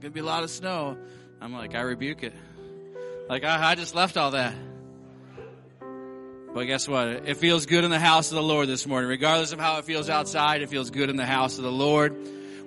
[0.00, 0.96] Gonna be a lot of snow.
[1.40, 2.32] I'm like, I rebuke it.
[3.28, 4.54] Like, I, I just left all that.
[6.54, 7.08] But guess what?
[7.08, 9.10] It feels good in the house of the Lord this morning.
[9.10, 12.16] Regardless of how it feels outside, it feels good in the house of the Lord.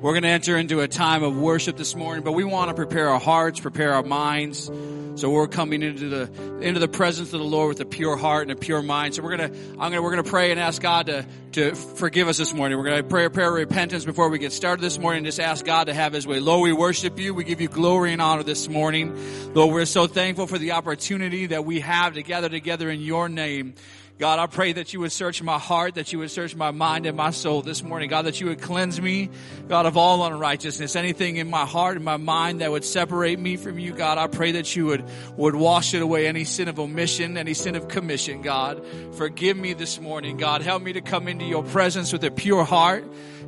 [0.02, 2.74] We're going to enter into a time of worship this morning, but we want to
[2.74, 4.72] prepare our hearts, prepare our minds.
[5.14, 8.44] So we're coming into the into the presence of the Lord with a pure heart
[8.44, 9.14] and a pure mind.
[9.14, 12.40] So we're gonna I'm gonna we're gonna pray and ask God to to forgive us
[12.40, 12.80] this morning.
[12.80, 15.24] We're gonna pray a prayer of repentance before we get started this morning.
[15.24, 16.40] Just ask God to have His way.
[16.40, 17.36] Lord, we worship You.
[17.36, 19.16] We give You glory and honor this morning.
[19.54, 23.30] Lord, we're so thankful for the opportunity that we have to gather together in Your
[23.30, 23.76] name.
[24.22, 27.08] God, I pray that you would search my heart, that you would search my mind
[27.08, 28.08] and my soul this morning.
[28.08, 29.32] God, that you would cleanse me,
[29.68, 30.96] God, of all unrighteousness.
[30.96, 34.28] Anything in my heart and my mind that would separate me from you, God, I
[34.28, 35.04] pray that you would,
[35.38, 36.28] would wash it away.
[36.28, 38.86] Any sin of omission, any sin of commission, God.
[39.14, 40.62] Forgive me this morning, God.
[40.62, 43.04] Help me to come into your presence with a pure heart.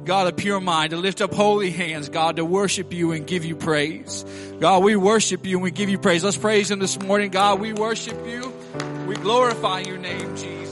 [0.06, 3.46] God, a pure mind, to lift up holy hands, God, to worship you and give
[3.46, 4.26] you praise.
[4.60, 6.24] God, we worship you and we give you praise.
[6.24, 7.30] Let's praise him this morning.
[7.30, 8.52] God, we worship you.
[9.06, 10.63] We glorify your name, Jesus.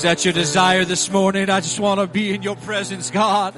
[0.00, 1.50] Is that your desire this morning?
[1.50, 3.54] I just want to be in your presence, God.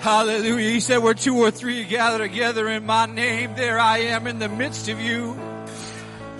[0.00, 0.68] Hallelujah.
[0.68, 4.38] He said, where two or three gather together in my name, there I am in
[4.38, 5.34] the midst of you.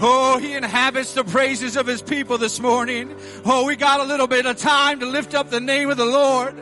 [0.01, 3.17] Oh, he inhabits the praises of his people this morning.
[3.47, 6.05] Oh, we got a little bit of time to lift up the name of the
[6.05, 6.55] Lord.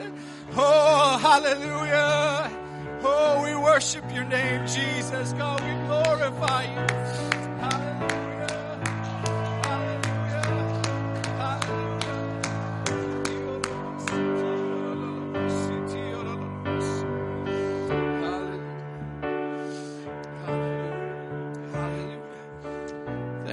[0.57, 2.53] Oh, hallelujah.
[3.03, 5.33] Oh, we worship your name, Jesus.
[5.33, 7.40] God, we glorify you.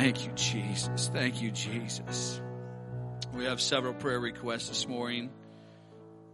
[0.08, 1.10] Thank you, Jesus.
[1.10, 2.40] Thank you, Jesus.
[3.34, 5.30] We have several prayer requests this morning.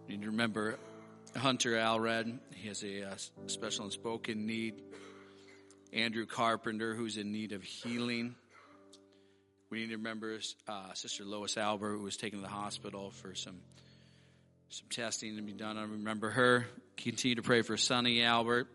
[0.07, 0.77] To remember
[1.35, 2.37] Hunter Alred.
[2.53, 3.15] He has a uh,
[3.47, 4.75] special and spoken need.
[5.91, 8.35] Andrew Carpenter, who's in need of healing.
[9.71, 10.37] We need to remember
[10.67, 13.57] uh, Sister Lois Albert, who was taken to the hospital for some
[14.69, 15.79] some testing to be done.
[15.79, 16.67] I remember her.
[16.97, 18.67] Continue to pray for Sonny Albert.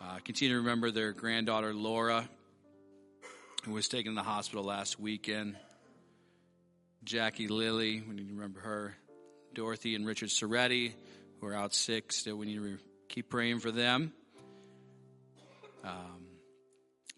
[0.00, 2.30] Uh, continue to remember their granddaughter Laura,
[3.68, 5.54] who was taken to the hospital last weekend.
[7.04, 8.94] Jackie Lilly, we need to remember her.
[9.52, 10.94] Dorothy and Richard Soretti,
[11.38, 12.78] who are out sick, still we need to re-
[13.10, 14.14] keep praying for them.
[15.84, 16.28] Um,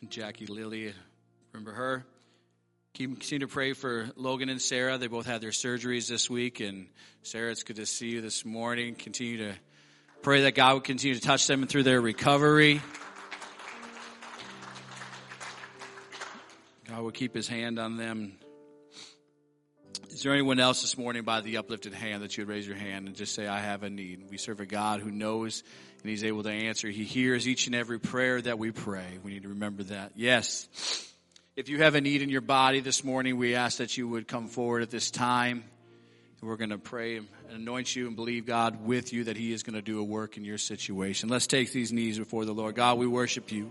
[0.09, 0.92] Jackie Lilly,
[1.52, 2.04] remember her.
[2.95, 4.99] Keep, continue to pray for Logan and Sarah.
[4.99, 6.88] They both had their surgeries this week, and
[7.23, 8.97] Sarah, it's good to see you this morning.
[8.97, 9.54] Continue to
[10.23, 12.80] pray that God would continue to touch them through their recovery.
[16.90, 18.32] God would keep his hand on them.
[20.09, 22.75] Is there anyone else this morning by the uplifted hand that you would raise your
[22.75, 24.25] hand and just say, I have a need?
[24.28, 25.62] We serve a God who knows
[26.02, 26.88] and he's able to answer.
[26.88, 29.20] He hears each and every prayer that we pray.
[29.23, 30.12] We need to remember that.
[30.16, 30.66] Yes.
[31.54, 34.26] If you have a need in your body this morning, we ask that you would
[34.26, 35.62] come forward at this time.
[36.42, 39.62] We're going to pray and anoint you and believe God with you that He is
[39.62, 41.28] going to do a work in your situation.
[41.28, 42.75] Let's take these knees before the Lord.
[42.75, 43.70] God, we worship you.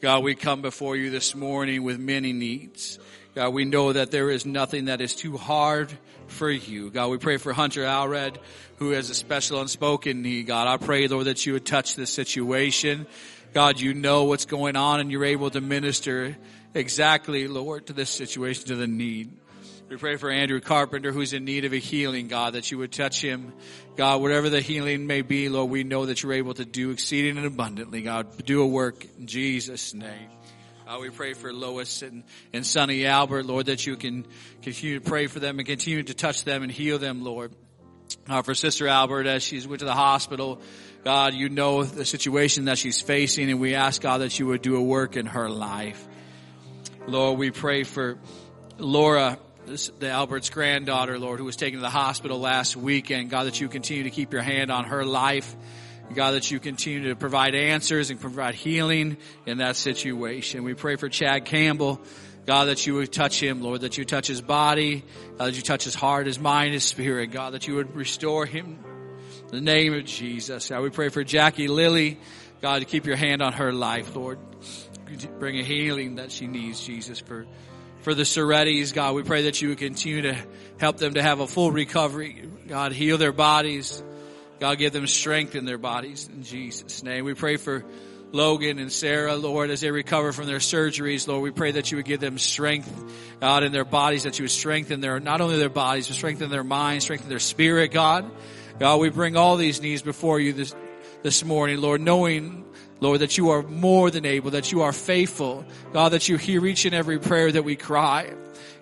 [0.00, 3.00] God, we come before you this morning with many needs.
[3.34, 5.92] God, we know that there is nothing that is too hard
[6.28, 6.90] for you.
[6.90, 8.38] God, we pray for Hunter Alred,
[8.76, 10.46] who has a special unspoken need.
[10.46, 13.08] God, I pray, Lord, that you would touch this situation.
[13.52, 16.36] God, you know what's going on and you're able to minister
[16.74, 19.32] exactly, Lord, to this situation, to the need.
[19.88, 22.92] We pray for Andrew Carpenter, who's in need of a healing, God, that you would
[22.92, 23.54] touch him.
[23.96, 27.38] God, whatever the healing may be, Lord, we know that you're able to do exceeding
[27.38, 28.44] and abundantly, God.
[28.44, 30.28] Do a work in Jesus' name.
[30.86, 34.26] Uh, we pray for Lois and, and Sonny Albert, Lord, that you can
[34.60, 37.54] continue to pray for them and continue to touch them and heal them, Lord.
[38.28, 40.60] Uh, for Sister Albert, as she's went to the hospital,
[41.02, 44.60] God, you know the situation that she's facing, and we ask, God, that you would
[44.60, 46.06] do a work in her life.
[47.06, 48.18] Lord, we pray for
[48.76, 49.38] Laura
[49.68, 53.30] the Albert's granddaughter, Lord, who was taken to the hospital last weekend.
[53.30, 55.54] God, that you continue to keep your hand on her life.
[56.14, 60.64] God, that you continue to provide answers and provide healing in that situation.
[60.64, 62.00] We pray for Chad Campbell.
[62.46, 65.04] God, that you would touch him, Lord, that you touch his body,
[65.36, 67.26] God, that you touch his heart, his mind, his spirit.
[67.30, 68.78] God, that you would restore him.
[69.50, 70.70] In the name of Jesus.
[70.70, 72.18] God, we pray for Jackie Lilly.
[72.62, 74.38] God, to keep your hand on her life, Lord.
[75.38, 77.46] Bring a healing that she needs, Jesus, for
[78.08, 80.36] for the Sorettis, God, we pray that you would continue to
[80.78, 82.48] help them to have a full recovery.
[82.66, 84.02] God, heal their bodies.
[84.60, 87.26] God, give them strength in their bodies in Jesus' name.
[87.26, 87.84] We pray for
[88.32, 91.98] Logan and Sarah, Lord, as they recover from their surgeries, Lord, we pray that you
[91.98, 92.90] would give them strength,
[93.40, 96.48] God, in their bodies, that you would strengthen their, not only their bodies, but strengthen
[96.48, 98.24] their minds, strengthen their spirit, God.
[98.78, 100.74] God, we bring all these needs before you this,
[101.22, 102.64] this morning, Lord, knowing
[103.00, 105.64] Lord, that you are more than able, that you are faithful.
[105.92, 108.32] God, that you hear each and every prayer that we cry.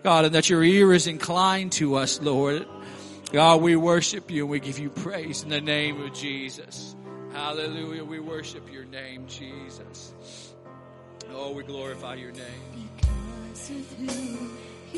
[0.03, 2.67] God, and that your ear is inclined to us, Lord.
[3.33, 6.95] God, we worship you and we give you praise in the name of Jesus.
[7.33, 8.05] Hallelujah.
[8.05, 10.15] We worship your name, Jesus.
[11.33, 12.89] Oh, we glorify your name.
[13.03, 14.49] Because of who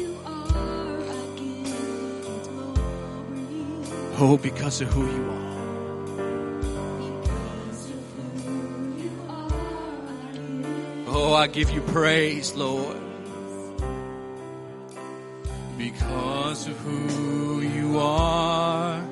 [0.00, 2.76] you are, I give glory.
[4.20, 5.57] Oh, because of who you are.
[11.10, 12.96] Oh, I give you praise, Lord.
[15.78, 19.02] Because of who you are,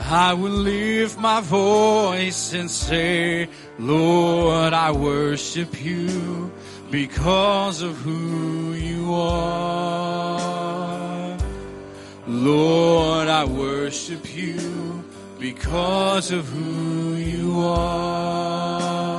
[0.00, 6.50] I will lift my voice and say, Lord, I worship you
[6.90, 10.18] because of who you are.
[12.26, 15.04] Lord, I worship you
[15.38, 19.17] because of who you are.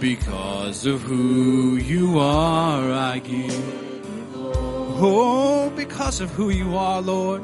[0.00, 4.34] Because of who you are, I give.
[4.98, 7.42] Oh, because of who you are, Lord.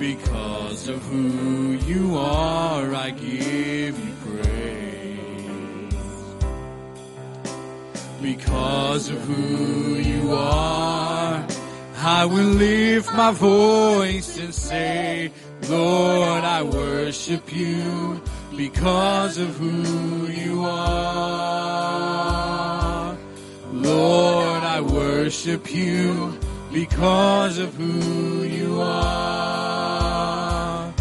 [0.00, 5.94] Because of who you are, I give you praise.
[8.20, 11.46] Because of who you are,
[11.98, 15.30] I will lift my voice and say,
[15.68, 18.20] Lord, I worship you
[18.56, 21.76] because of who you are.
[23.72, 26.38] Lord, I worship you
[26.72, 30.94] because of who you are.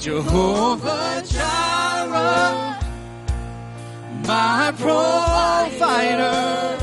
[0.00, 2.78] Jehovah Jireh,
[4.26, 6.78] my provider.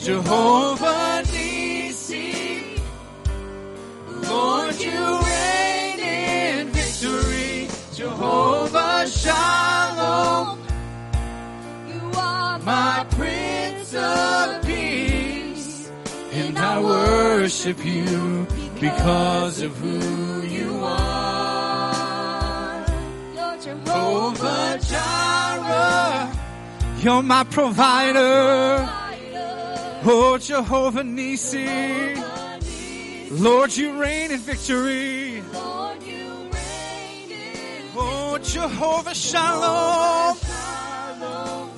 [0.00, 2.80] Jehovah Nissi,
[4.28, 5.55] Lord, you reign
[9.08, 10.58] Shalom,
[11.86, 15.92] You are my Prince of Peace,
[16.32, 18.48] and I worship you
[18.80, 22.84] because of who you are.
[23.34, 26.32] You're Jehovah Jireh,
[26.98, 28.88] you're my provider.
[30.08, 32.16] Oh, Jehovah Nissi,
[33.30, 35.25] Lord, you reign in victory.
[38.36, 40.36] Oh, Jehovah Shalom,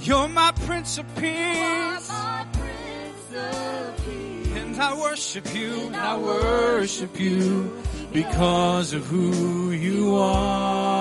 [0.00, 2.08] you're my Prince of Peace.
[2.08, 4.56] My Prince of Peace.
[4.56, 7.72] And I worship you, and I worship you
[8.12, 10.98] because of who you are.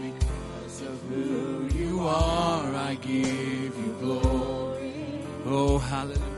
[0.00, 4.94] Because of who you are, I give you glory.
[5.46, 6.31] Oh, hallelujah.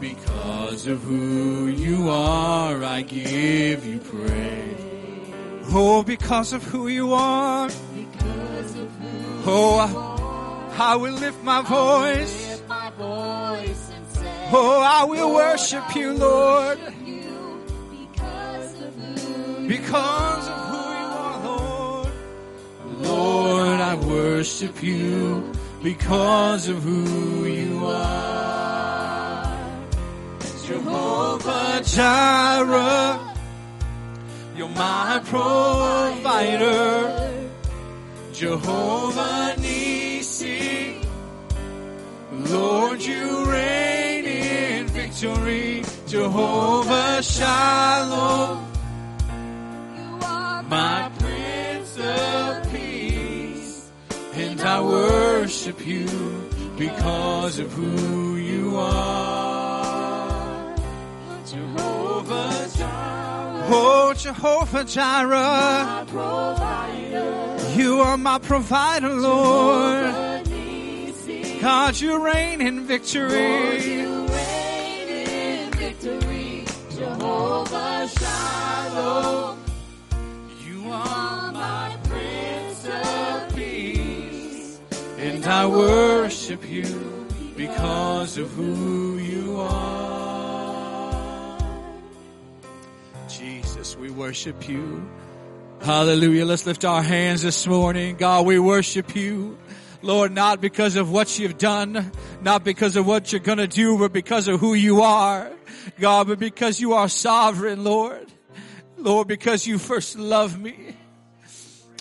[0.00, 4.76] Because of who you are, I give you praise.
[5.72, 7.68] Oh, because of who you are.
[7.94, 9.78] Because of who Oh,
[10.78, 12.62] I, I will lift my voice.
[12.68, 20.48] my voice and say, Oh, I will worship you, Lord, you because of who because
[20.48, 22.12] of who you are, Lord.
[23.02, 28.69] Lord, I worship you because of who you are.
[30.70, 33.18] Jehovah Jireh,
[34.56, 36.78] you're my provider.
[38.32, 41.04] Jehovah Nissi,
[42.30, 45.82] Lord, you reign in victory.
[46.06, 48.64] Jehovah Shalom,
[49.98, 53.90] you are my Prince of Peace,
[54.34, 56.06] and I worship you
[56.78, 59.59] because of who you are.
[61.50, 66.06] Jehovah Jireh, oh Jehovah Jireh,
[67.74, 70.46] you are my provider, Lord.
[71.60, 73.84] God, you reign in victory.
[73.84, 76.64] You reign in victory.
[76.96, 79.58] Jehovah Shalom.
[80.64, 84.78] You are My Prince of Peace.
[85.18, 90.19] and I worship you because of who you are.
[94.00, 95.06] We worship you.
[95.82, 96.46] Hallelujah.
[96.46, 98.16] Let's lift our hands this morning.
[98.16, 99.58] God, we worship you.
[100.00, 102.10] Lord, not because of what you've done,
[102.40, 105.50] not because of what you're gonna do, but because of who you are.
[105.98, 108.26] God, but because you are sovereign, Lord.
[108.96, 110.96] Lord, because you first loved me.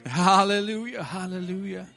[0.05, 1.03] Hallelujah.
[1.03, 1.87] Hallelujah.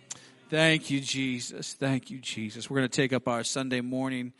[0.50, 1.74] Thank you, Jesus.
[1.74, 2.68] Thank you, Jesus.
[2.68, 4.32] We're going to take up our Sunday morning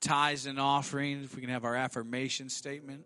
[0.00, 1.26] tithes and offerings.
[1.26, 3.04] If we can have our affirmation statement.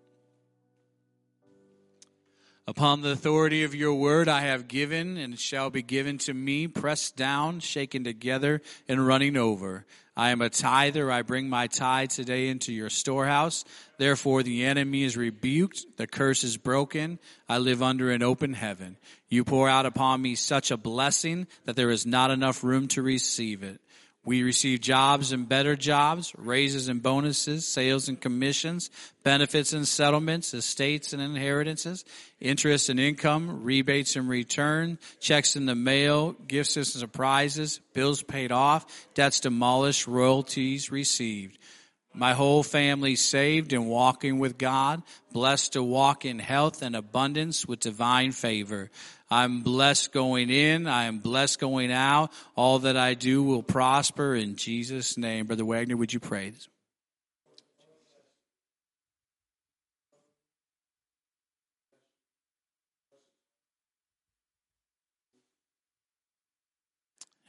[2.66, 6.66] Upon the authority of your word, I have given, and shall be given to me,
[6.66, 9.84] pressed down, shaken together, and running over.
[10.16, 11.10] I am a tither.
[11.10, 13.66] I bring my tithe today into your storehouse.
[13.98, 15.84] Therefore, the enemy is rebuked.
[15.98, 17.18] The curse is broken.
[17.50, 18.96] I live under an open heaven.
[19.28, 23.02] You pour out upon me such a blessing that there is not enough room to
[23.02, 23.78] receive it.
[24.26, 28.90] We receive jobs and better jobs, raises and bonuses, sales and commissions,
[29.22, 32.06] benefits and settlements, estates and inheritances,
[32.40, 38.50] interest and income, rebates and return, checks in the mail, gifts and surprises, bills paid
[38.50, 41.58] off, debts demolished, royalties received.
[42.16, 47.66] My whole family saved and walking with God, blessed to walk in health and abundance
[47.66, 48.90] with divine favor.
[49.30, 50.86] I'm blessed going in.
[50.86, 52.30] I am blessed going out.
[52.56, 55.46] All that I do will prosper in Jesus' name.
[55.46, 56.52] Brother Wagner, would you pray?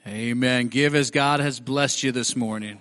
[0.07, 0.67] Amen.
[0.67, 2.79] Give as God has blessed you this morning.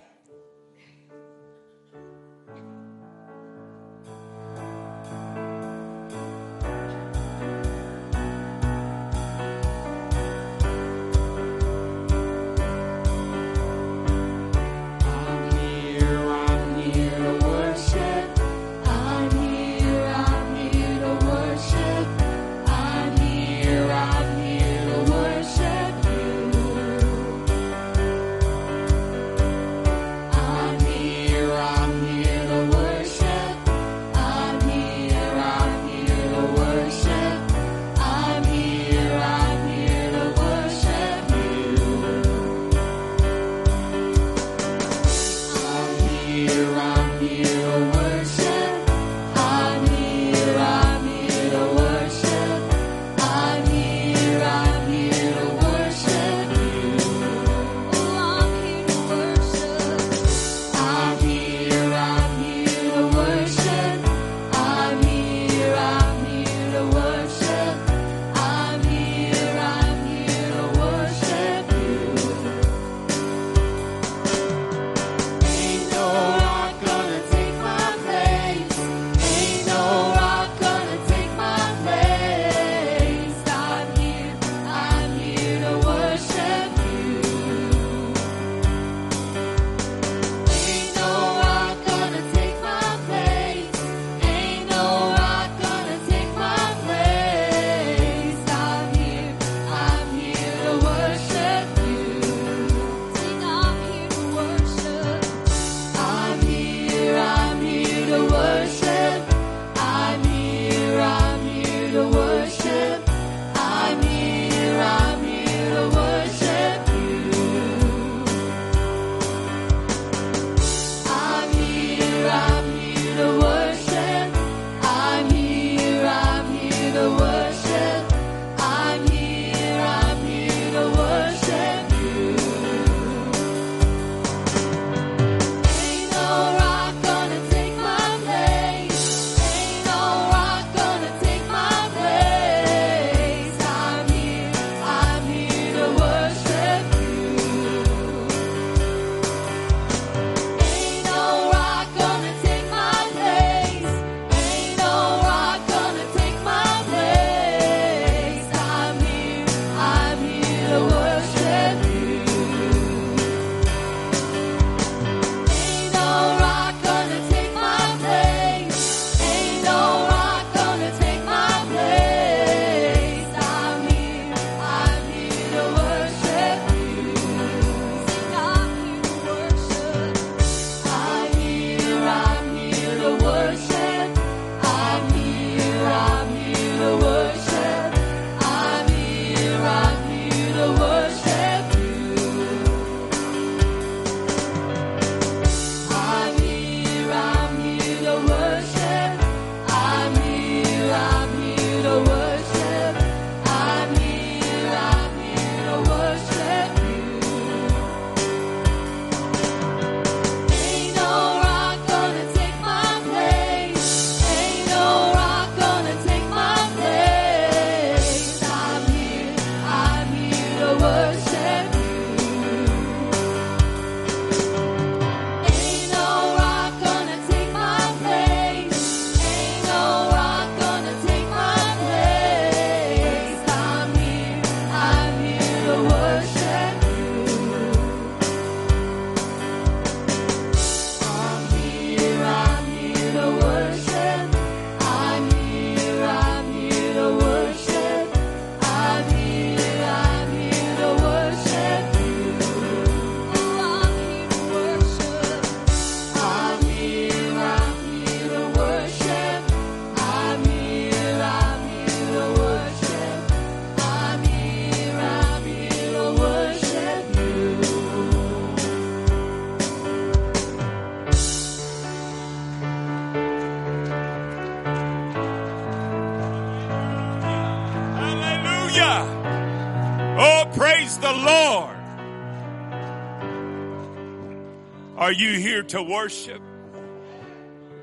[285.05, 286.41] Are you here to worship?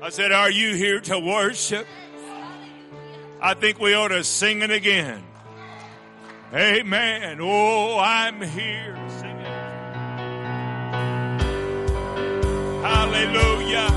[0.01, 1.87] I said, are you here to worship?
[3.41, 5.23] I think we ought to sing it again.
[6.53, 7.37] Amen.
[7.39, 8.97] Oh, I'm here.
[9.07, 9.47] Sing it.
[12.83, 13.87] Hallelujah.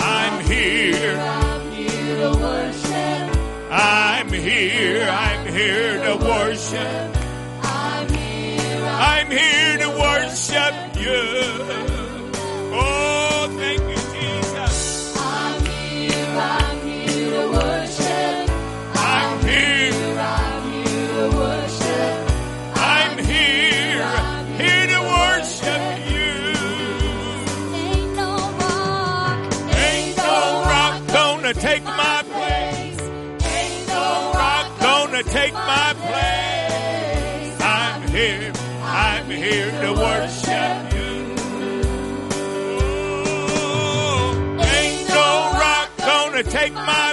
[0.00, 1.16] I'm here.
[1.16, 3.36] I'm here to worship.
[3.70, 5.08] I'm here.
[5.08, 7.16] I'm here to worship.
[7.62, 8.84] I'm here.
[8.84, 9.65] I'm here
[35.36, 37.60] take my place.
[37.60, 38.52] I'm here.
[38.82, 40.35] I'm here to worship
[46.36, 47.05] rock gonna take my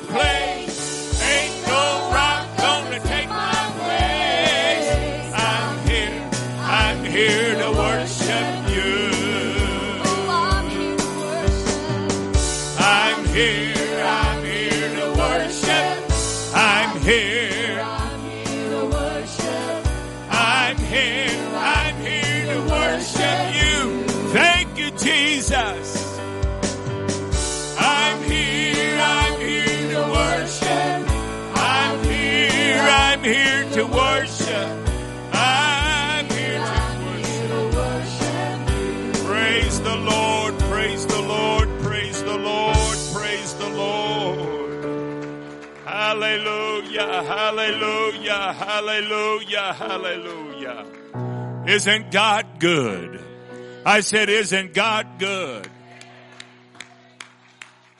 [47.27, 48.53] Hallelujah.
[48.53, 49.73] Hallelujah.
[49.73, 50.86] Hallelujah.
[51.67, 53.23] Isn't God good?
[53.86, 55.69] I said, isn't God good?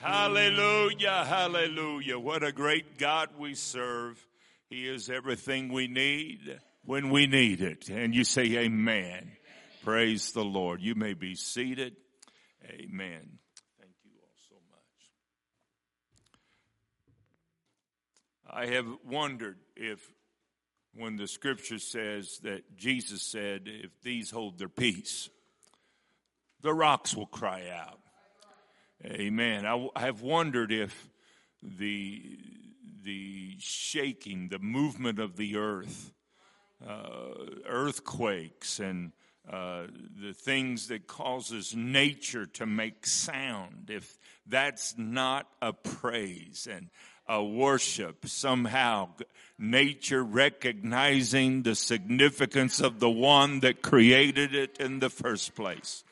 [0.04, 2.20] Hallelujah, hallelujah.
[2.20, 4.22] What a great God we serve.
[4.70, 7.88] He is everything we need when we need it.
[7.88, 9.32] And you say amen.
[9.86, 10.82] Praise the Lord.
[10.82, 11.96] You may be seated.
[12.66, 13.40] Amen.
[13.80, 14.56] Thank you all so
[18.43, 18.43] much.
[18.56, 20.14] I have wondered if
[20.94, 25.30] when the scripture says that Jesus said, if these hold their peace,
[26.62, 28.00] the rocks will cry out.
[29.04, 29.66] Amen.
[29.66, 31.10] I, have wondered if
[31.62, 32.38] the
[33.04, 36.14] the shaking, the movement of the earth,
[36.88, 37.34] uh,
[37.68, 39.12] earthquakes, and
[39.52, 39.88] uh,
[40.22, 46.90] the things that causes nature to make sound, if that's not a praise and
[47.28, 49.10] a worship, somehow
[49.58, 56.04] nature recognizing the significance of the one that created it in the first place.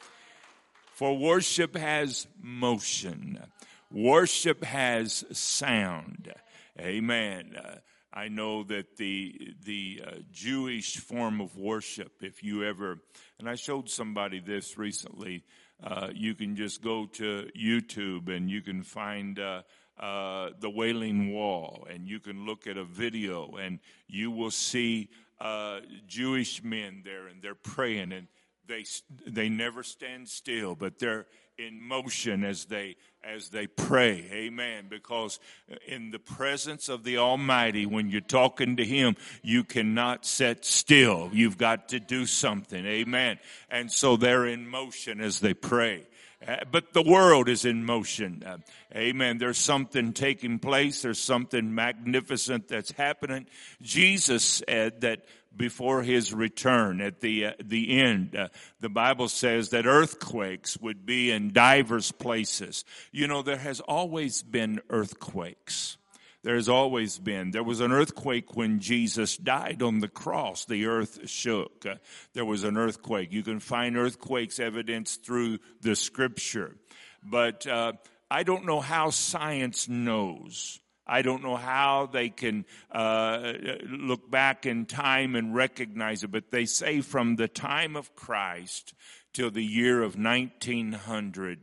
[0.93, 3.43] For worship has motion.
[3.91, 6.33] Worship has sound.
[6.79, 7.55] Amen.
[7.57, 7.75] Uh,
[8.13, 12.99] I know that the the uh, Jewish form of worship, if you ever,
[13.39, 15.43] and I showed somebody this recently,
[15.83, 19.61] uh, you can just go to YouTube and you can find uh,
[19.99, 25.09] uh, the Wailing Wall, and you can look at a video, and you will see
[25.39, 28.27] uh, Jewish men there, and they're praying, and
[28.67, 28.85] they
[29.27, 34.27] they never stand still, but they're in motion as they as they pray.
[34.31, 34.85] Amen.
[34.89, 35.39] Because
[35.87, 41.29] in the presence of the Almighty, when you're talking to Him, you cannot sit still.
[41.31, 42.85] You've got to do something.
[42.85, 43.39] Amen.
[43.69, 46.07] And so they're in motion as they pray.
[46.45, 48.43] Uh, but the world is in motion.
[48.43, 48.57] Uh,
[48.95, 49.37] amen.
[49.37, 51.03] There's something taking place.
[51.03, 53.45] There's something magnificent that's happening.
[53.81, 55.23] Jesus said that
[55.55, 58.35] before his return at the uh, the end.
[58.35, 58.47] Uh,
[58.79, 62.85] the bible says that earthquakes would be in divers places.
[63.11, 65.97] You know there has always been earthquakes.
[66.43, 67.51] There's always been.
[67.51, 70.65] There was an earthquake when jesus died on the cross.
[70.65, 71.85] The earth shook.
[71.85, 71.95] Uh,
[72.33, 73.31] there was an earthquake.
[73.31, 76.75] You can find earthquakes evidence through the scripture.
[77.23, 77.93] But uh,
[78.31, 80.79] i don't know how science knows
[81.11, 83.51] I don't know how they can uh,
[83.85, 88.93] look back in time and recognize it, but they say from the time of Christ
[89.33, 91.59] till the year of 1900,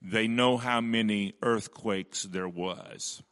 [0.00, 3.22] they know how many earthquakes there was.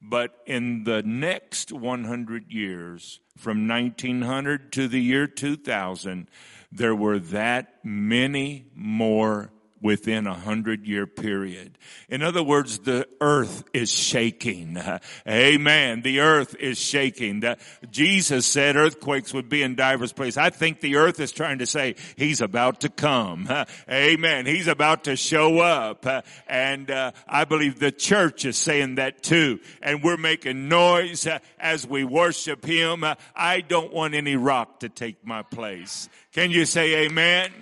[0.00, 6.30] But in the next 100 years, from 1900 to the year 2000,
[6.70, 9.50] there were that many more
[9.80, 11.78] within a hundred year period.
[12.08, 14.78] In other words, the earth is shaking.
[15.28, 16.02] Amen.
[16.02, 17.40] The earth is shaking.
[17.40, 17.58] The,
[17.90, 20.38] Jesus said earthquakes would be in divers places.
[20.38, 23.48] I think the earth is trying to say he's about to come.
[23.90, 24.46] Amen.
[24.46, 26.06] He's about to show up.
[26.48, 29.60] And uh, I believe the church is saying that too.
[29.82, 33.04] And we're making noise uh, as we worship him.
[33.04, 36.08] Uh, I don't want any rock to take my place.
[36.32, 37.52] Can you say amen?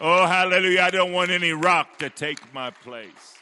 [0.00, 0.80] Oh, hallelujah.
[0.80, 3.36] I don't want any rock to take my place.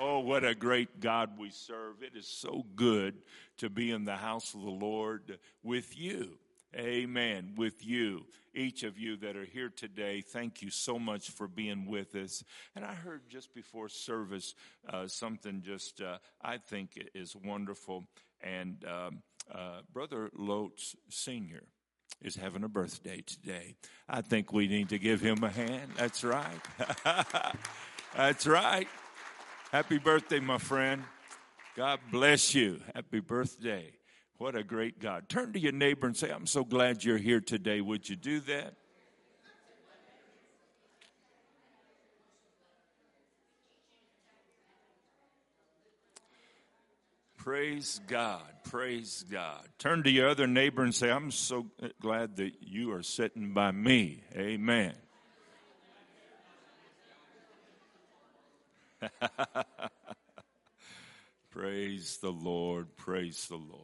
[0.00, 2.02] Oh, what a great God we serve.
[2.02, 3.16] It is so good
[3.58, 6.38] to be in the house of the Lord with you.
[6.76, 7.54] Amen.
[7.56, 8.26] With you.
[8.54, 12.44] Each of you that are here today, thank you so much for being with us.
[12.76, 14.54] And I heard just before service
[14.88, 18.06] uh, something just uh, I think is wonderful.
[18.40, 21.64] And um, uh, Brother Lotes Sr
[22.20, 23.76] is having a birthday today.
[24.08, 25.92] I think we need to give him a hand.
[25.96, 26.60] That's right.
[28.16, 28.88] That's right.
[29.70, 31.02] Happy birthday, my friend.
[31.76, 32.80] God bless you.
[32.94, 33.92] Happy birthday.
[34.36, 35.28] What a great God.
[35.28, 37.80] Turn to your neighbor and say, I'm so glad you're here today.
[37.80, 38.74] Would you do that?
[47.42, 48.46] Praise God.
[48.62, 49.66] Praise God.
[49.76, 51.66] Turn to your other neighbor and say, I'm so
[52.00, 54.22] glad that you are sitting by me.
[54.36, 54.94] Amen.
[61.50, 62.96] praise the Lord.
[62.96, 63.80] Praise the Lord.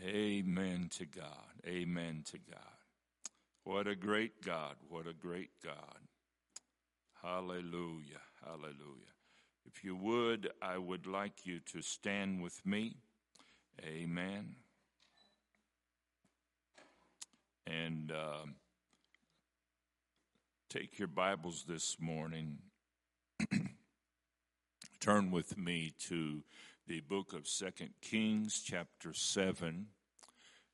[0.00, 1.26] Amen to God.
[1.66, 2.60] Amen to God.
[3.64, 4.76] What a great God.
[4.88, 5.98] What a great God.
[7.20, 8.22] Hallelujah.
[8.44, 9.19] Hallelujah.
[9.72, 12.96] If you would, I would like you to stand with me.
[13.84, 14.56] Amen.
[17.68, 18.46] And uh,
[20.68, 22.58] take your Bibles this morning.
[25.00, 26.42] Turn with me to
[26.88, 29.86] the book of Second Kings, chapter 7,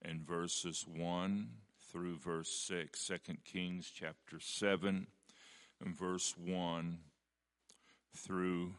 [0.01, 1.49] and verses 1
[1.93, 2.99] through verse 6.
[2.99, 5.07] Second Kings, chapter 7,
[5.85, 6.99] and verse 1
[8.17, 8.73] through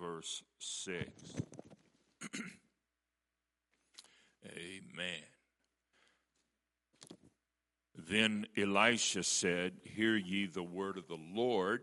[0.00, 1.10] verse 6.
[4.46, 5.24] Amen.
[7.94, 11.82] Then Elisha said, Hear ye the word of the Lord.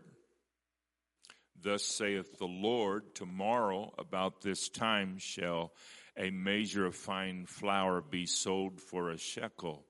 [1.60, 5.72] Thus saith the Lord, Tomorrow about this time shall
[6.16, 9.84] a measure of fine flour be sold for a shekel,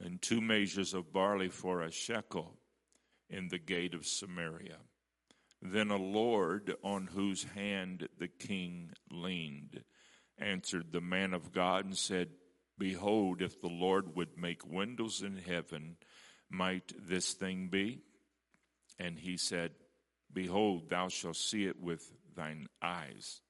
[0.00, 2.56] and two measures of barley for a shekel
[3.28, 4.78] in the gate of Samaria.
[5.62, 9.82] Then a Lord on whose hand the king leaned
[10.38, 12.30] answered the man of God and said,
[12.78, 15.96] Behold, if the Lord would make windows in heaven,
[16.48, 18.00] might this thing be?
[18.98, 19.72] And he said,
[20.32, 23.42] Behold, thou shalt see it with thine eyes,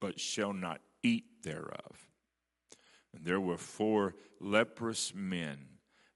[0.00, 2.08] but shall not eat thereof.
[3.14, 5.66] And there were four leprous men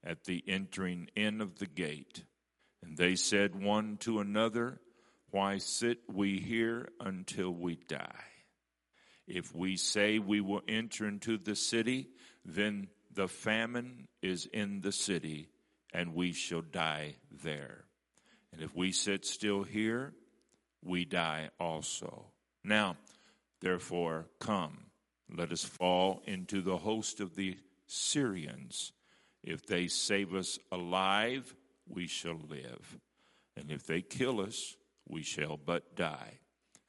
[0.03, 2.23] at the entering in of the gate,
[2.83, 4.79] and they said one to another,
[5.31, 8.25] why sit we here until we die?
[9.27, 12.07] If we say we will enter into the city,
[12.45, 15.49] then the famine is in the city,
[15.93, 17.85] and we shall die there.
[18.53, 20.13] And if we sit still here,
[20.83, 22.27] we die also.
[22.63, 22.95] Now,
[23.59, 24.85] therefore, come,
[25.35, 27.57] let us fall into the host of the
[27.87, 28.93] Syrians.
[29.43, 31.53] If they save us alive,
[31.87, 32.97] we shall live.
[33.55, 34.75] And if they kill us,
[35.09, 36.39] we shall but die.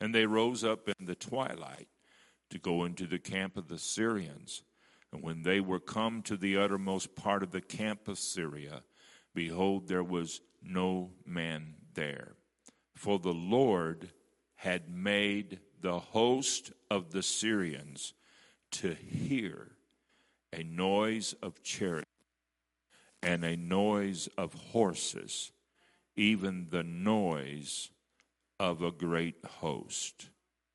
[0.01, 1.89] And they rose up in the twilight
[2.51, 4.63] to go into the camp of the Syrians.
[5.13, 8.83] And when they were come to the uttermost part of the camp of Syria,
[9.35, 12.35] behold, there was no man there.
[12.95, 14.11] For the Lord
[14.57, 18.15] had made the host of the Syrians
[18.73, 19.73] to hear
[20.53, 22.07] a noise of chariots
[23.23, 25.53] and a noise of horses,
[26.17, 27.91] even the noise
[28.59, 30.31] of a great host.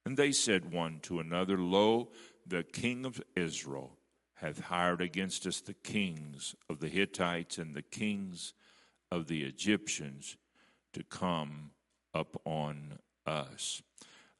[0.06, 2.10] And they said one to another, Lo,
[2.46, 3.98] the king of Israel
[4.36, 8.54] hath hired against us the kings of the Hittites and the kings
[9.12, 10.38] of the Egyptians
[10.92, 11.72] to come
[12.14, 13.82] upon us.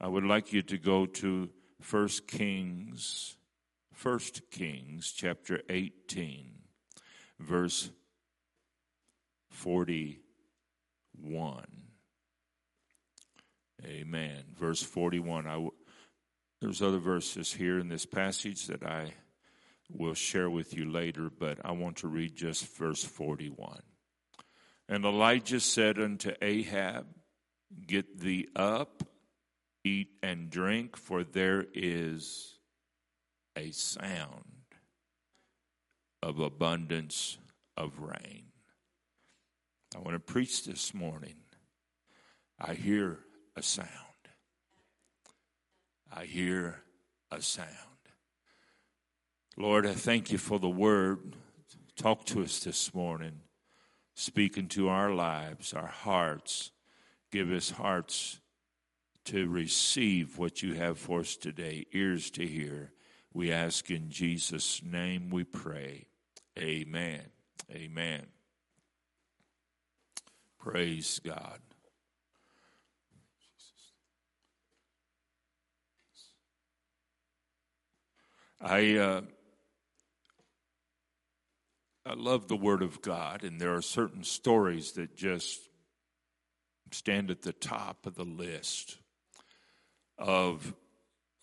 [0.00, 1.48] I would like you to go to
[1.80, 3.36] First Kings,
[3.92, 6.50] First Kings chapter 18,
[7.38, 7.90] verse
[9.50, 11.83] 41.
[13.86, 14.44] Amen.
[14.58, 15.46] Verse 41.
[15.46, 15.70] I w-
[16.60, 19.14] there's other verses here in this passage that I
[19.90, 23.82] will share with you later, but I want to read just verse 41.
[24.88, 27.06] And Elijah said unto Ahab,
[27.86, 29.02] Get thee up,
[29.82, 32.58] eat and drink, for there is
[33.56, 34.44] a sound
[36.22, 37.38] of abundance
[37.76, 38.44] of rain.
[39.94, 41.36] I want to preach this morning.
[42.58, 43.18] I hear
[43.56, 43.88] a sound.
[46.12, 46.82] I hear
[47.30, 47.68] a sound.
[49.56, 51.36] Lord, I thank you for the word.
[51.96, 53.40] Talk to us this morning.
[54.14, 56.72] Speak into our lives, our hearts.
[57.30, 58.40] Give us hearts
[59.26, 62.92] to receive what you have for us today, ears to hear.
[63.32, 66.06] We ask in Jesus' name we pray.
[66.58, 67.22] Amen.
[67.72, 68.26] Amen.
[70.58, 71.60] Praise God.
[78.66, 79.20] I uh,
[82.06, 85.60] I love the Word of God, and there are certain stories that just
[86.90, 88.96] stand at the top of the list
[90.16, 90.72] of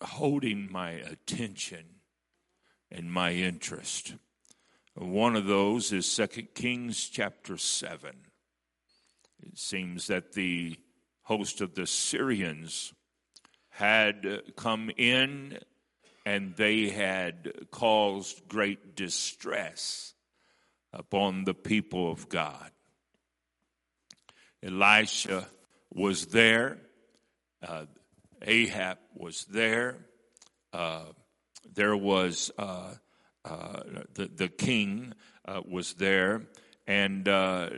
[0.02, 1.84] holding my attention
[2.90, 4.16] and my interest.
[4.96, 8.16] One of those is Second Kings chapter 7.
[9.46, 10.76] It seems that the
[11.22, 12.92] host of the Syrians
[13.68, 15.60] had come in
[16.24, 20.14] and they had caused great distress
[20.92, 22.70] upon the people of God.
[24.62, 25.48] Elisha
[25.92, 26.78] was there,
[27.66, 27.86] uh,
[28.42, 29.96] Ahab was there,
[30.72, 31.04] uh,
[31.74, 32.94] there was uh,
[33.44, 33.80] uh
[34.14, 35.14] the, the king
[35.46, 36.42] uh, was there,
[36.86, 37.68] and uh,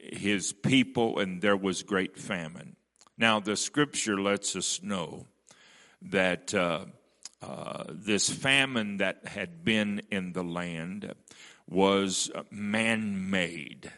[0.00, 2.76] his people, and there was great famine.
[3.16, 5.26] Now, the scripture lets us know
[6.02, 6.54] that
[7.42, 11.12] uh, this famine that had been in the land
[11.68, 13.90] was man made.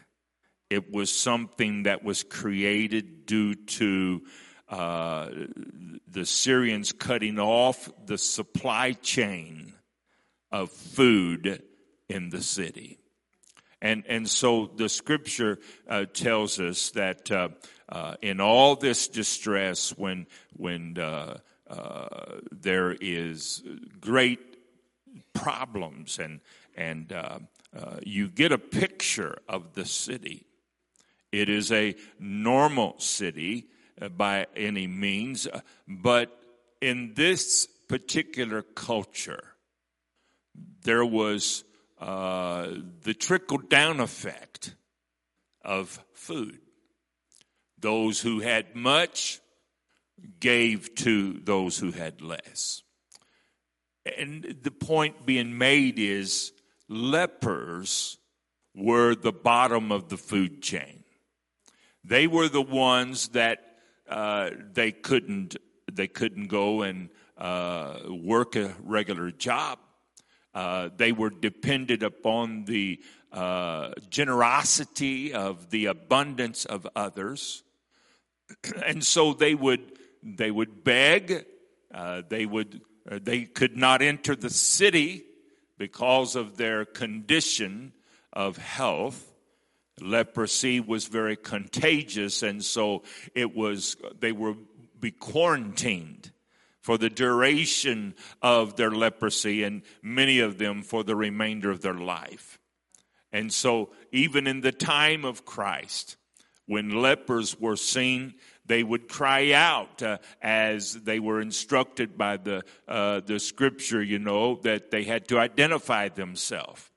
[0.69, 4.21] It was something that was created due to
[4.67, 5.29] uh,
[6.07, 9.73] the Syrians cutting off the supply chain
[10.51, 11.61] of food
[12.09, 12.97] in the city.
[13.81, 17.49] And, and so the scripture uh, tells us that uh,
[17.87, 20.97] uh in all this distress, when, when
[21.69, 23.63] uh, there is
[23.99, 24.39] great
[25.33, 26.41] problems and
[26.75, 27.39] and uh,
[27.75, 30.45] uh, you get a picture of the city.
[31.31, 33.67] It is a normal city
[34.01, 36.37] uh, by any means, uh, but
[36.81, 39.43] in this particular culture,
[40.83, 41.63] there was
[41.99, 44.75] the trickle down effect
[45.63, 46.59] of food.
[47.79, 49.39] Those who had much
[50.39, 52.83] gave to those who had less.
[54.17, 56.51] And the point being made is
[56.87, 58.17] lepers
[58.75, 61.03] were the bottom of the food chain.
[62.03, 63.59] They were the ones that
[64.07, 65.57] uh, they couldn't
[65.91, 69.79] they couldn't go and uh, work a regular job.
[70.53, 73.01] Uh, they were dependent upon the
[73.31, 77.63] uh, generosity of the abundance of others,
[78.85, 81.45] and so they would they would beg.
[81.93, 82.81] Uh, they would.
[83.09, 85.23] Uh, they could not enter the city
[85.77, 87.93] because of their condition
[88.33, 89.31] of health.
[90.01, 93.03] Leprosy was very contagious, and so
[93.35, 93.95] it was.
[94.19, 94.55] They were
[94.99, 96.31] be quarantined
[96.81, 101.93] for the duration of their leprosy, and many of them for the remainder of their
[101.93, 102.59] life.
[103.31, 106.17] And so, even in the time of Christ,
[106.65, 112.63] when lepers were seen, they would cry out uh, as they were instructed by the,
[112.87, 116.89] uh, the scripture, you know, that they had to identify themselves.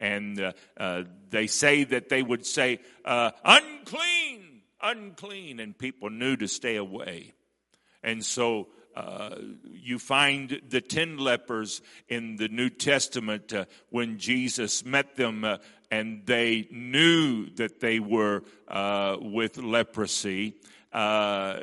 [0.00, 6.36] And uh, uh they say that they would say, uh, unclean, unclean, and people knew
[6.36, 7.34] to stay away.
[8.02, 14.84] And so uh, you find the ten lepers in the New Testament uh, when Jesus
[14.84, 15.58] met them uh,
[15.90, 18.42] and they knew that they were
[19.20, 20.54] with leprosy
[20.92, 21.58] uh,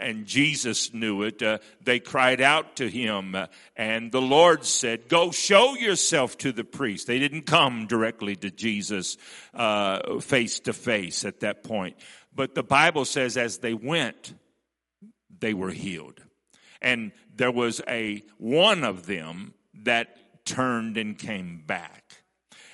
[0.00, 5.08] and Jesus knew it, uh, they cried out to him, uh, and the Lord said,
[5.08, 7.06] Go show yourself to the priest.
[7.06, 9.16] They didn't come directly to Jesus
[10.20, 11.96] face to face at that point.
[12.34, 14.32] But the Bible says, as they went,
[15.40, 16.22] they were healed.
[16.80, 22.04] And there was a one of them that turned and came back.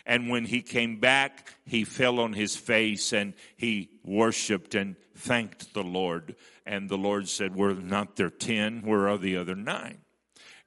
[0.07, 5.75] And when he came back, he fell on his face and he worshiped and thanked
[5.75, 6.37] the Lord.
[6.67, 8.83] And the Lord said, Were not there ten?
[8.83, 9.99] Where are the other nine?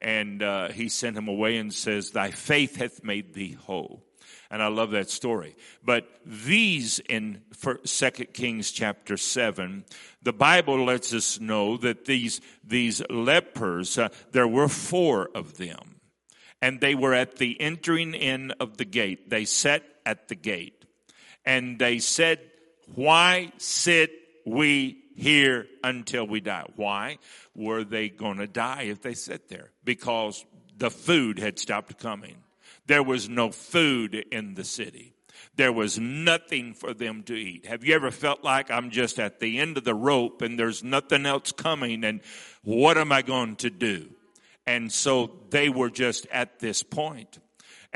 [0.02, 4.04] And uh, he sent him away and says, Thy faith hath made thee whole.
[4.50, 5.56] And I love that story.
[5.84, 7.42] But these in
[7.84, 9.84] Second Kings chapter 7,
[10.22, 15.96] the Bible lets us know that these, these lepers, uh, there were four of them.
[16.62, 19.30] And they were at the entering in of the gate.
[19.30, 20.77] They sat at the gate.
[21.48, 22.42] And they said,
[22.94, 24.12] why sit
[24.46, 26.66] we here until we die?
[26.76, 27.20] Why
[27.56, 29.72] were they going to die if they sat there?
[29.86, 30.46] Because
[30.78, 32.44] the food had stopped coming.
[32.86, 35.14] There was no food in the city.
[35.56, 37.66] There was nothing for them to eat.
[37.66, 40.84] Have you ever felt like I'm just at the end of the rope and there's
[40.84, 42.20] nothing else coming and
[42.64, 44.10] what am I going to do?
[44.66, 47.40] And so they were just at this point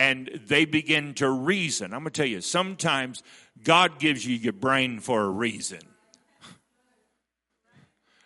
[0.01, 1.93] and they begin to reason.
[1.93, 3.21] I'm going to tell you, sometimes
[3.63, 5.81] God gives you your brain for a reason.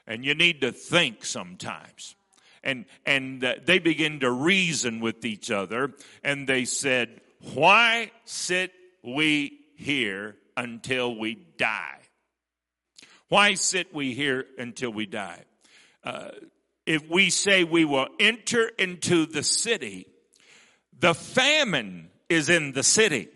[0.08, 2.16] And you need to think sometimes
[2.64, 7.22] and and they begin to reason with each other and they said
[7.54, 8.72] why sit
[9.04, 12.00] we here until we die
[13.30, 15.44] why sit we here until we die
[16.04, 16.30] uh,
[16.86, 20.08] if we say we will enter into the city
[21.00, 23.28] the famine is in the city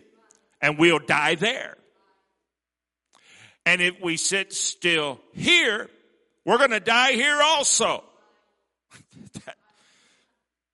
[0.60, 1.76] and we'll die there
[3.66, 5.88] and if we sit still here
[6.44, 8.02] we're going to die here also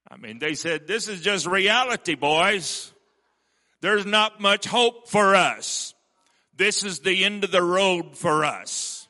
[0.09, 2.93] I mean, they said, this is just reality, boys.
[3.81, 5.95] There's not much hope for us.
[6.57, 9.09] This is the end of the road for us.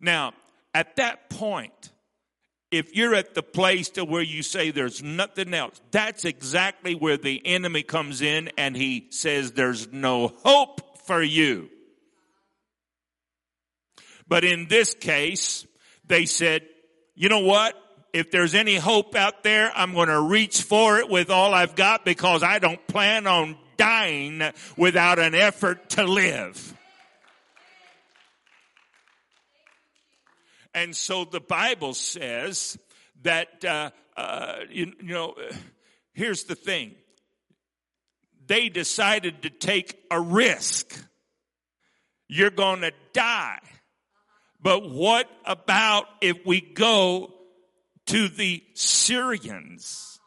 [0.00, 0.34] Now,
[0.74, 1.90] at that point,
[2.70, 7.16] if you're at the place to where you say there's nothing else, that's exactly where
[7.16, 11.68] the enemy comes in and he says there's no hope for you.
[14.28, 15.66] But in this case,
[16.06, 16.62] they said,
[17.14, 17.74] you know what?
[18.16, 21.76] if there's any hope out there, I'm going to reach for it with all I've
[21.76, 24.42] got because I don't plan on dying
[24.74, 26.74] without an effort to live.
[30.76, 32.78] And so the Bible says
[33.22, 35.34] that, uh, uh, you, you know,
[36.12, 36.94] here's the thing.
[38.46, 40.94] They decided to take a risk.
[42.28, 43.58] You're going to die.
[44.60, 47.32] But what about if we go
[48.08, 50.20] to the Syrians,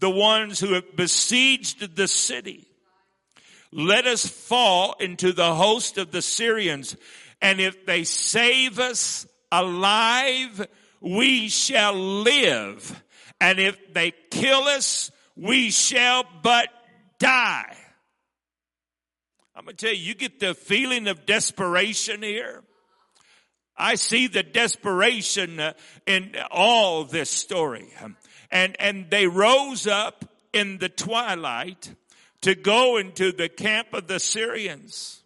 [0.00, 2.66] the ones who have besieged the city.
[3.72, 6.96] Let us fall into the host of the Syrians,
[7.40, 10.66] and if they save us alive,
[11.00, 13.02] we shall live.
[13.40, 16.68] And if they kill us, we shall but
[17.18, 17.76] die.
[19.56, 22.62] I'm going to tell you, you get the feeling of desperation here.
[23.76, 25.72] I see the desperation uh,
[26.06, 27.92] in all this story.
[28.50, 31.94] And, and they rose up in the twilight
[32.42, 35.19] to go into the camp of the Syrians.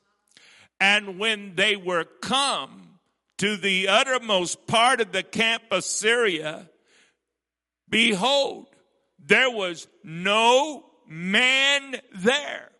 [0.80, 2.98] And when they were come
[3.38, 6.68] to the uttermost part of the camp of Syria,
[7.88, 8.66] behold,
[9.18, 12.70] there was no man there.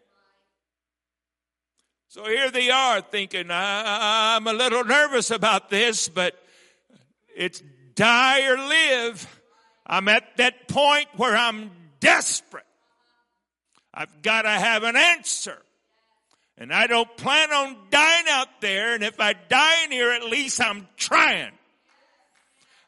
[2.08, 6.38] So here they are thinking, I'm a little nervous about this, but
[7.34, 7.60] it's
[7.96, 9.40] die or live.
[9.86, 12.66] I'm at that point where I'm desperate.
[13.92, 15.58] I've got to have an answer.
[16.56, 18.94] And I don't plan on dying out there.
[18.94, 21.50] And if I die in here, at least I'm trying.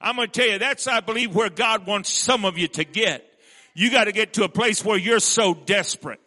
[0.00, 2.84] I'm going to tell you, that's, I believe, where God wants some of you to
[2.84, 3.28] get.
[3.74, 6.20] You got to get to a place where you're so desperate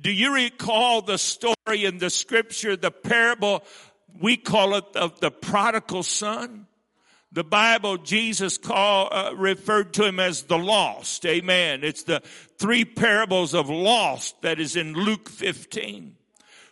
[0.00, 3.64] do you recall the story in the scripture, the parable,
[4.20, 6.66] we call it of the prodigal son?
[7.32, 11.26] The Bible, Jesus call, uh, referred to him as the lost.
[11.26, 11.84] Amen.
[11.84, 12.20] It's the
[12.58, 16.14] three parables of lost that is in Luke 15.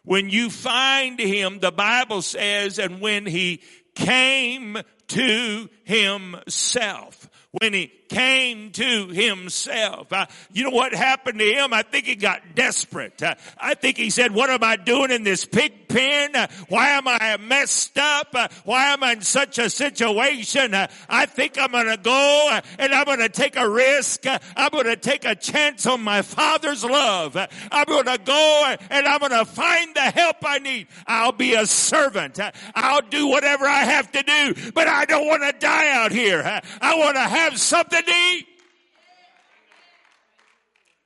[0.06, 3.60] When you find him, the Bible says, and when he
[3.94, 4.78] came
[5.08, 10.12] to himself when he came to himself.
[10.12, 11.72] Uh, you know what happened to him?
[11.72, 13.22] I think he got desperate.
[13.22, 16.36] Uh, I think he said, what am I doing in this pig pen?
[16.36, 18.28] Uh, why am I messed up?
[18.34, 20.74] Uh, why am I in such a situation?
[20.74, 24.24] Uh, I think I'm going to go uh, and I'm going to take a risk.
[24.56, 27.36] I'm going to take a chance on my father's love.
[27.72, 30.88] I'm going to go and I'm going to find the help I need.
[31.06, 32.38] I'll be a servant.
[32.74, 36.42] I'll do whatever I have to do, but I don't want to die out here.
[36.80, 38.46] I want to have have something the deep.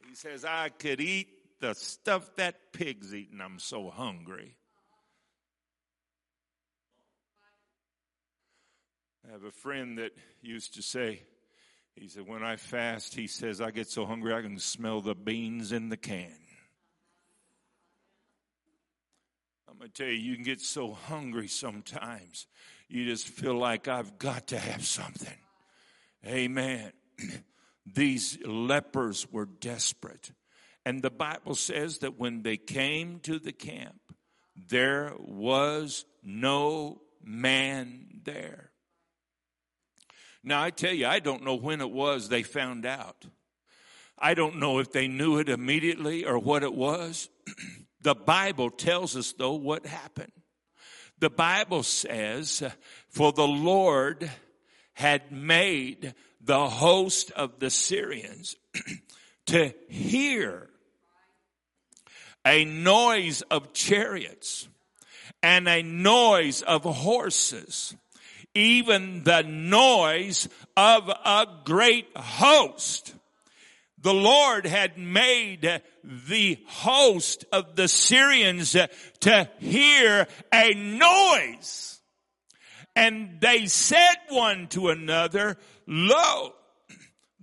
[0.09, 1.29] He says, I could eat
[1.61, 3.41] the stuff that pig's eating.
[3.41, 4.57] I'm so hungry.
[9.29, 10.11] I have a friend that
[10.43, 11.23] used to say,
[11.95, 15.15] he said, when I fast, he says, I get so hungry I can smell the
[15.15, 16.35] beans in the can.
[19.69, 22.47] I'm going to tell you, you can get so hungry sometimes,
[22.89, 25.37] you just feel like I've got to have something.
[26.27, 26.93] Amen.
[27.87, 30.33] These lepers were desperate.
[30.85, 34.01] And the Bible says that when they came to the camp,
[34.69, 38.71] there was no man there.
[40.43, 43.27] Now, I tell you, I don't know when it was they found out.
[44.19, 47.29] I don't know if they knew it immediately or what it was.
[48.01, 50.33] the Bible tells us, though, what happened.
[51.19, 52.63] The Bible says,
[53.09, 54.31] For the Lord
[54.95, 58.57] had made the host of the Syrians
[59.47, 60.69] to hear
[62.47, 64.69] a noise of chariots
[65.43, 67.95] and a noise of horses,
[68.55, 73.15] even the noise of a great host.
[74.03, 78.75] The Lord had made the host of the Syrians
[79.21, 82.00] to hear a noise.
[82.97, 86.55] And they said one to another, Lo,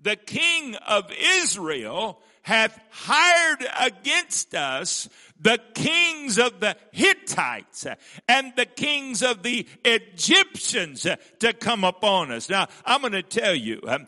[0.02, 7.86] the king of Israel hath hired against us the kings of the Hittites
[8.28, 11.06] and the kings of the Egyptians
[11.40, 12.50] to come upon us.
[12.50, 14.08] Now, I'm going to tell you, um,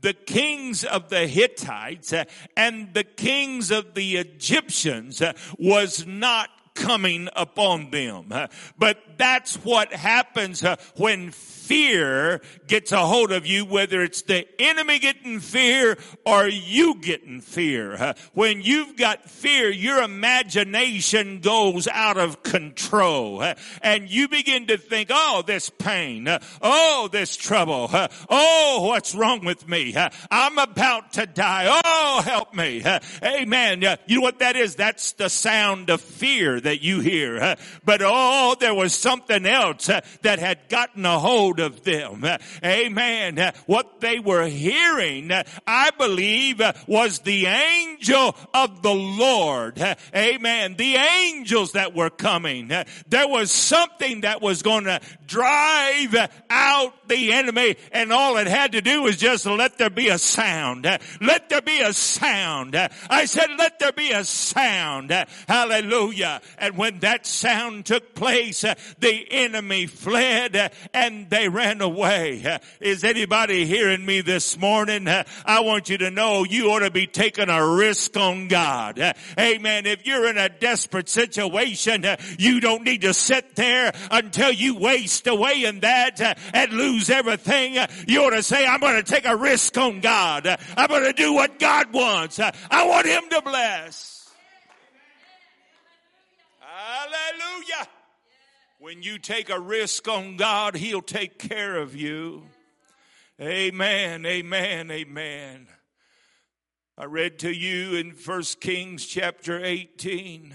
[0.00, 2.14] the kings of the Hittites
[2.56, 5.22] and the kings of the Egyptians
[5.58, 6.48] was not
[6.80, 8.32] coming upon them.
[8.78, 10.62] But that's what happens
[10.96, 16.96] when fear gets a hold of you, whether it's the enemy getting fear or you
[16.96, 18.14] getting fear.
[18.34, 23.44] When you've got fear, your imagination goes out of control
[23.82, 26.26] and you begin to think, oh, this pain,
[26.60, 29.94] oh, this trouble, oh, what's wrong with me?
[30.28, 31.80] I'm about to die.
[31.84, 32.82] Oh, help me.
[33.22, 33.82] Amen.
[34.06, 34.74] You know what that is?
[34.74, 37.56] That's the sound of fear that you hear.
[37.84, 39.90] But oh, there was something else
[40.22, 42.24] that had gotten a hold of them.
[42.64, 43.52] Amen.
[43.66, 45.32] What they were hearing,
[45.66, 49.82] I believe, was the angel of the Lord.
[50.14, 50.76] Amen.
[50.76, 52.68] The angels that were coming.
[53.08, 56.14] There was something that was going to drive
[56.48, 60.18] out the enemy and all it had to do was just let there be a
[60.18, 60.86] sound.
[61.20, 62.76] Let there be a sound.
[62.76, 65.10] I said, let there be a sound.
[65.48, 66.40] Hallelujah.
[66.60, 72.44] And when that sound took place, uh, the enemy fled uh, and they ran away.
[72.44, 75.08] Uh, is anybody hearing me this morning?
[75.08, 79.00] I want you to know you ought to be taking a risk on God.
[79.38, 79.86] Amen.
[79.86, 82.04] If you're in a desperate situation,
[82.38, 86.20] you don't need to sit there until you waste away in that
[86.52, 87.78] and lose everything.
[88.06, 90.46] You ought to say, I'm going to take a risk on God.
[90.76, 92.38] I'm going to do what God wants.
[92.38, 94.19] I want Him to bless.
[96.90, 97.88] Hallelujah.
[98.80, 102.42] When you take a risk on God, He'll take care of you.
[103.40, 105.68] Amen, amen, amen.
[106.98, 110.52] I read to you in 1 Kings chapter 18.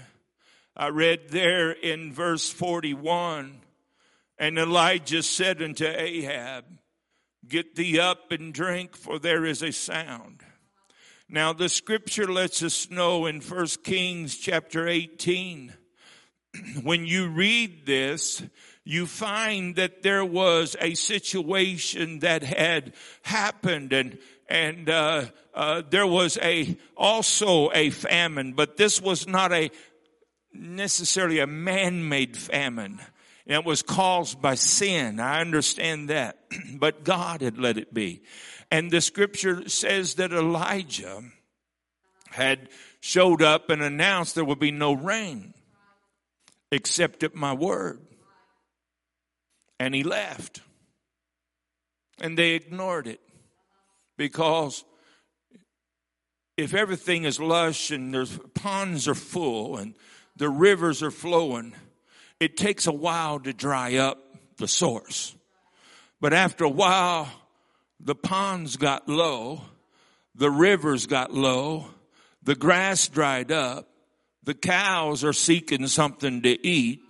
[0.76, 3.62] I read there in verse 41.
[4.38, 6.66] And Elijah said unto Ahab,
[7.48, 10.42] Get thee up and drink, for there is a sound.
[11.30, 15.72] Now the scripture lets us know in 1 Kings chapter 18
[16.82, 18.42] when you read this,
[18.84, 26.06] you find that there was a situation that had happened and and uh, uh, there
[26.06, 29.70] was a also a famine, but this was not a
[30.52, 33.00] necessarily a man-made famine.
[33.44, 35.18] It was caused by sin.
[35.18, 36.38] I understand that,
[36.78, 38.22] but God had let it be.
[38.70, 41.22] And the scripture says that Elijah
[42.30, 42.68] had
[43.00, 45.54] showed up and announced there would be no rain
[46.72, 48.00] accepted my word.
[49.78, 50.60] And he left.
[52.20, 53.20] And they ignored it
[54.16, 54.84] because
[56.56, 59.94] if everything is lush and there's ponds are full and
[60.36, 61.74] the rivers are flowing,
[62.40, 64.18] it takes a while to dry up
[64.56, 65.34] the source.
[66.20, 67.28] But after a while,
[68.00, 69.62] the ponds got low,
[70.34, 71.86] the rivers got low,
[72.42, 73.88] the grass dried up,
[74.46, 77.02] the cows are seeking something to eat.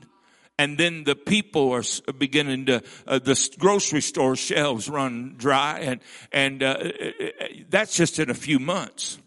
[0.59, 6.01] And then the people are beginning to, uh, the grocery store shelves run dry and,
[6.33, 6.93] and, uh,
[7.69, 9.19] that's just in a few months.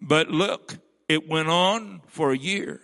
[0.00, 0.76] But look,
[1.08, 2.82] it went on for a year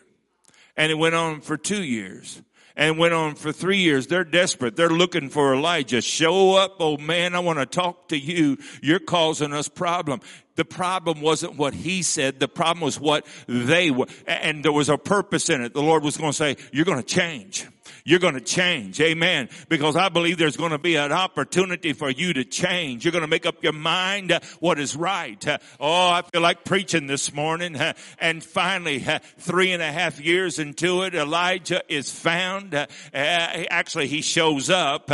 [0.74, 2.40] and it went on for two years
[2.76, 4.06] and went on for three years.
[4.06, 4.76] They're desperate.
[4.76, 6.00] They're looking for Elijah.
[6.00, 7.34] Show up, oh man.
[7.34, 8.58] I want to talk to you.
[8.82, 10.20] You're causing us problem.
[10.56, 12.38] The problem wasn't what he said.
[12.38, 14.06] The problem was what they were.
[14.26, 15.72] And there was a purpose in it.
[15.72, 17.66] The Lord was going to say, you're going to change
[18.04, 19.00] you're going to change.
[19.00, 19.48] Amen.
[19.68, 23.04] Because I believe there's going to be an opportunity for you to change.
[23.04, 25.46] You're going to make up your mind uh, what is right.
[25.46, 27.76] Uh, oh, I feel like preaching this morning.
[27.76, 32.74] Uh, and finally, uh, three and a half years into it, Elijah is found.
[32.74, 35.10] Uh, uh, actually, he shows up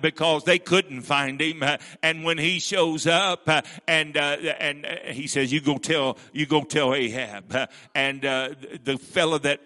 [0.00, 1.62] because they couldn't find him.
[2.02, 3.48] And when he shows up
[3.86, 7.68] and, and he says, you go tell, you go tell Ahab.
[7.94, 9.60] And the fellow that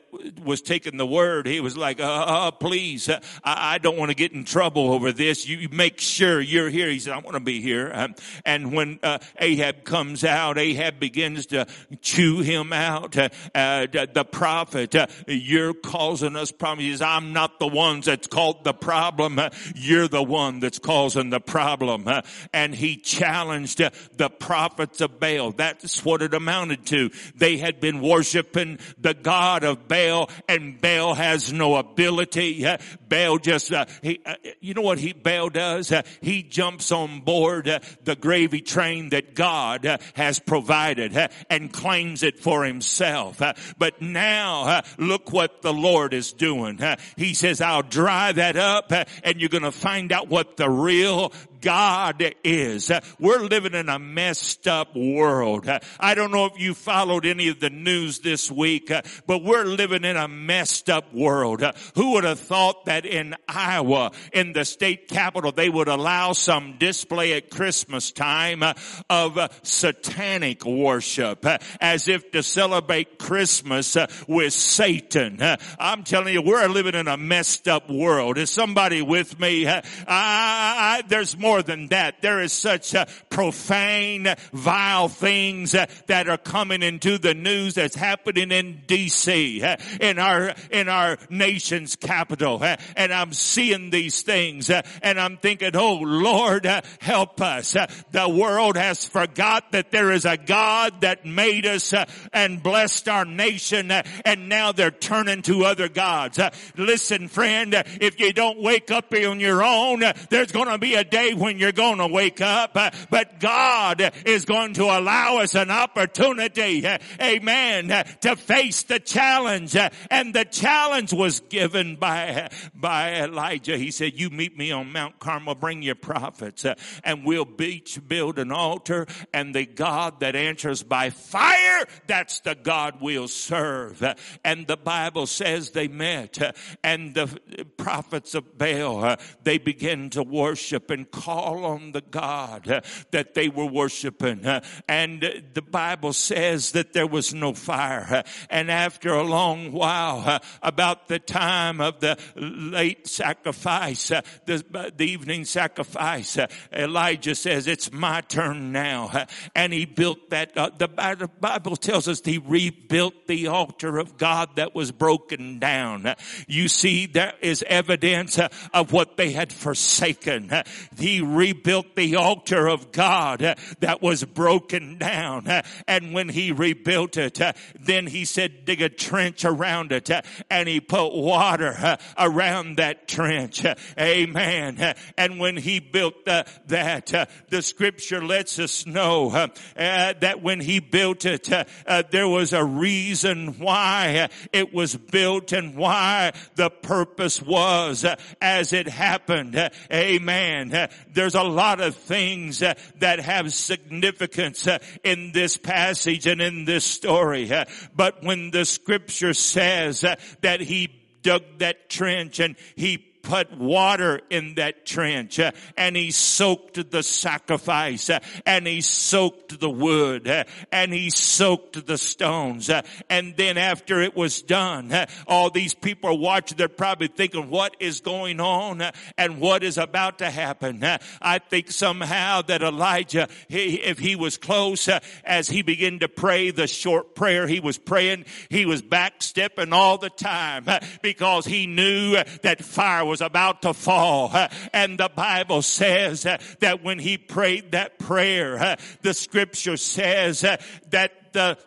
[0.45, 4.11] was taking the word, he was like, uh, uh, please, uh, I, I, don't want
[4.11, 5.47] to get in trouble over this.
[5.47, 6.89] You make sure you're here.
[6.89, 7.91] He said, I want to be here.
[7.93, 8.15] Um,
[8.45, 11.67] and when uh, Ahab comes out, Ahab begins to
[12.01, 13.17] chew him out.
[13.17, 14.95] Uh, uh, the prophet,
[15.27, 16.87] you're causing us problems.
[16.87, 19.41] He says, I'm not the ones that's called the problem.
[19.75, 22.09] you're the one that's causing the problem.
[22.53, 23.81] and he challenged
[24.17, 25.53] the prophets of Baal.
[25.53, 27.11] That's what it amounted to.
[27.35, 32.67] They had been worshiping the God of Baal Baal and Baal has no ability.
[33.09, 35.91] Baal just, uh, he, uh, you know what he, Baal does?
[35.91, 41.29] Uh, he jumps on board uh, the gravy train that God uh, has provided uh,
[41.51, 43.43] and claims it for himself.
[43.79, 46.81] but now, look what the Lord is doing.
[47.17, 51.33] he says, I'll dry that up and you're going to find out what the real
[51.67, 52.93] God is.
[53.19, 55.69] We're living in a messed up world.
[55.99, 58.93] I don't know if you followed any of the news this week,
[59.27, 61.65] but we're living in a messed up world.
[61.97, 66.77] Who would have thought that in Iowa, in the state capital, they would allow some
[66.79, 68.63] display at Christmas time
[69.11, 71.45] of satanic worship
[71.81, 73.97] as if to celebrate Christmas
[74.29, 75.41] with Satan.
[75.81, 78.39] I'm telling you, we're living in a messed up world.
[78.39, 79.67] Is somebody with me?
[79.67, 82.21] I, I, there's more more than that.
[82.21, 87.95] There is such uh, profane, vile things uh, that are coming into the news that's
[87.95, 92.63] happening in DC, uh, in our, in our nation's capital.
[92.63, 97.75] Uh, and I'm seeing these things uh, and I'm thinking, oh Lord, uh, help us.
[98.11, 101.95] the world has forgot that there is a God that made us
[102.35, 106.39] and blessed our nation and now they're turning to other gods.
[106.77, 111.05] listen friend, if you don't wake up on your own, there's going to be a
[111.05, 115.71] day when you're going to wake up, but God is going to allow us an
[115.71, 116.87] opportunity,
[117.21, 117.89] amen,
[118.21, 119.77] to face the challenge.
[120.11, 123.77] And the challenge was given by, by Elijah.
[123.77, 126.65] He said, you meet me on Mount Carmel, bring your prophets,
[127.05, 132.55] and we'll each build an altar and the God that answers by fire, that's the
[132.55, 134.03] God we'll serve.
[134.45, 137.39] And the Bible says they met and the
[137.77, 143.35] prophets of Baal, they began to worship and call call on the God uh, that
[143.35, 144.47] they were worshiping.
[144.47, 148.07] Uh, and the Bible says that there was no fire.
[148.09, 154.21] Uh, and after a long while, uh, about the time of the late sacrifice, uh,
[154.45, 156.39] the, uh, the evening sacrifice,
[156.73, 159.27] Elijah says, it's my turn now.
[159.57, 164.77] And he built that, the Bible tells us he rebuilt the altar of God that
[164.77, 166.15] was broken down.
[166.47, 168.39] You see, there is evidence
[168.73, 170.53] of what they had forsaken.
[170.97, 175.47] He rebuilt the altar of God uh, that was broken down.
[175.47, 180.11] Uh, and when he rebuilt it, uh, then he said, dig a trench around it.
[180.51, 183.65] And he put water around that trench.
[183.99, 184.95] Amen.
[185.17, 191.25] And when he built that, the scripture lets us know uh, that when he built
[191.25, 198.05] it, uh, there was a reason why it was built and why the purpose was
[198.41, 199.71] as it happened.
[199.93, 200.89] Amen.
[201.17, 206.67] There's a lot of things uh, that have significance uh, in this passage and in
[206.67, 207.51] this story.
[207.51, 207.65] Uh,
[207.95, 210.03] but when the scripture says
[210.43, 210.91] that he
[211.23, 217.03] dug that trench and he put water in that trench uh, and he soaked the
[217.03, 222.71] sacrifice uh, and he soaked the wood uh, and he soaked the stones.
[223.11, 224.95] And then after it was done,
[225.27, 226.57] all these people are watching.
[226.57, 228.83] They're probably thinking, what is going on
[229.19, 230.85] and what is about to happen?
[231.21, 234.89] I think somehow that Elijah, he, if he was close
[235.25, 239.99] as he began to pray the short prayer he was praying, he was backstepping all
[239.99, 240.67] the time
[241.03, 242.13] because he knew
[242.43, 244.31] that fire was was about to fall.
[244.75, 251.59] And the Bible says that when he prayed that prayer, the scripture says that the,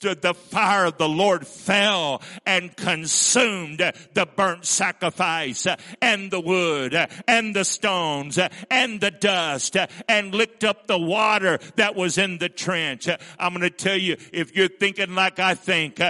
[0.00, 5.66] the fire of the Lord fell and consumed the burnt sacrifice
[6.00, 6.94] and the wood
[7.26, 8.38] and the stones
[8.70, 9.76] and the dust
[10.08, 13.08] and licked up the water that was in the trench.
[13.38, 16.00] I'm going to tell you, if you're thinking like I think,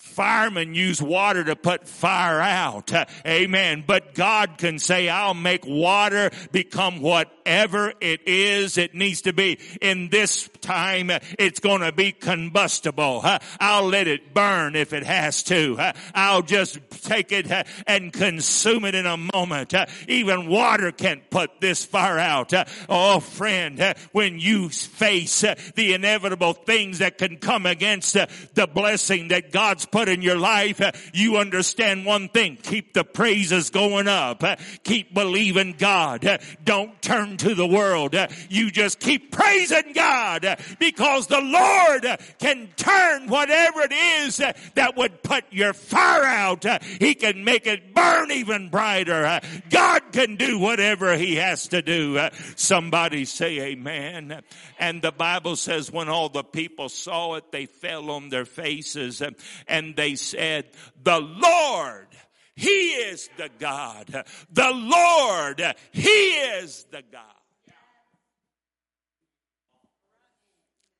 [0.00, 2.92] firemen use water to put fire out.
[3.26, 3.84] Amen.
[3.86, 9.58] But God can say, I'll make water become whatever it is it needs to be.
[9.80, 13.22] In this time, it's going to be combustible.
[13.60, 15.76] I'll let it burn if it has to.
[16.14, 17.50] I'll just take it
[17.86, 19.74] and consume it in a moment.
[20.08, 22.52] Even water can't put this fire out.
[22.88, 29.52] Oh, friend, when you face the inevitable things that can come against the blessing that
[29.52, 30.80] God's put in your life,
[31.12, 32.56] you understand one thing.
[32.62, 34.42] Keep the praises going up.
[34.84, 36.40] Keep believing God.
[36.64, 38.14] Don't turn to the world.
[38.48, 42.06] You just keep praising God because the Lord
[42.38, 46.64] can turn whatever it is that would put your fire out.
[46.84, 49.40] He can make it burn even brighter.
[49.70, 52.28] God can do whatever he has to do.
[52.56, 54.42] Somebody say amen.
[54.78, 59.22] And the Bible says when all the people saw it, they fell on their faces
[59.68, 60.66] and they said,
[61.02, 62.08] the Lord,
[62.54, 64.24] He is the God.
[64.52, 65.62] The Lord,
[65.92, 67.24] He is the God.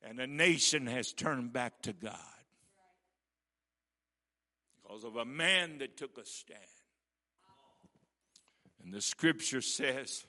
[0.03, 2.17] And the nation has turned back to God
[4.83, 6.59] because of a man that took a stand.
[8.83, 10.25] And the scripture says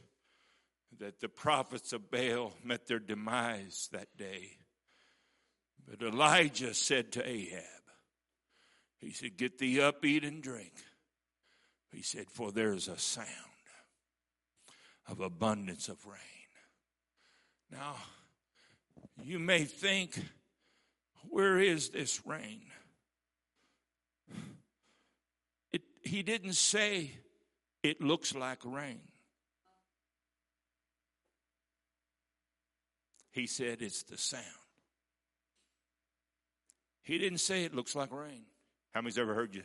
[0.99, 4.57] that the prophets of Baal met their demise that day.
[5.89, 7.80] But Elijah said to Ahab,
[9.01, 10.73] he said, Get thee up, eat, and drink.
[11.91, 13.27] He said, For there's a sound
[15.07, 16.19] of abundance of rain.
[17.71, 17.95] Now,
[19.23, 20.17] you may think,
[21.29, 22.61] Where is this rain?
[25.73, 27.11] It, he didn't say
[27.81, 29.01] it looks like rain.
[33.31, 34.45] He said it's the sound.
[37.01, 38.45] He didn't say it looks like rain.
[38.91, 39.63] How many's ever heard you?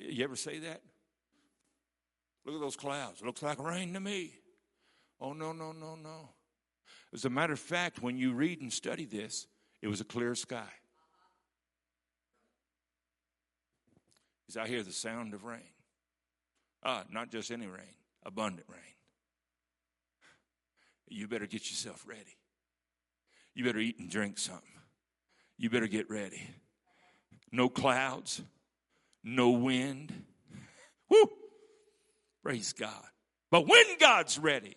[0.00, 0.80] You ever say that?
[2.44, 3.20] Look at those clouds.
[3.20, 4.32] It looks like rain to me.
[5.20, 6.30] Oh, no, no, no, no.
[7.12, 9.46] As a matter of fact, when you read and study this,
[9.82, 10.68] it was a clear sky.
[14.48, 15.60] As I hear the sound of rain.
[16.82, 17.94] Ah, not just any rain,
[18.24, 18.80] abundant rain.
[21.08, 22.38] You better get yourself ready.
[23.54, 24.70] You better eat and drink something.
[25.56, 26.48] You better get ready
[27.52, 28.42] no clouds,
[29.24, 30.12] no wind.
[31.10, 31.30] Woo!
[32.42, 33.04] Praise God.
[33.50, 34.76] But when God's ready,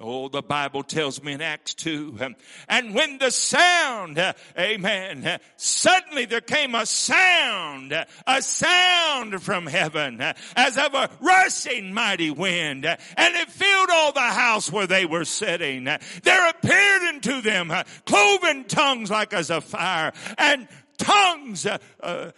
[0.00, 2.36] Oh, the Bible tells me in Acts 2, um,
[2.68, 4.18] and when the sound,
[4.58, 7.92] amen, suddenly there came a sound,
[8.26, 10.20] a sound from heaven,
[10.56, 15.24] as of a rushing mighty wind, and it filled all the house where they were
[15.24, 15.84] sitting.
[15.84, 17.72] There appeared unto them
[18.04, 20.66] cloven tongues like as a fire, and
[21.04, 22.30] tongues uh, uh,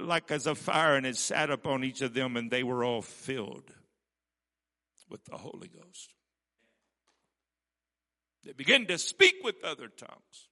[0.00, 3.02] like as a fire, and it sat upon each of them, and they were all
[3.02, 3.70] filled
[5.08, 6.12] with the Holy Ghost.
[8.44, 10.48] They began to speak with other tongues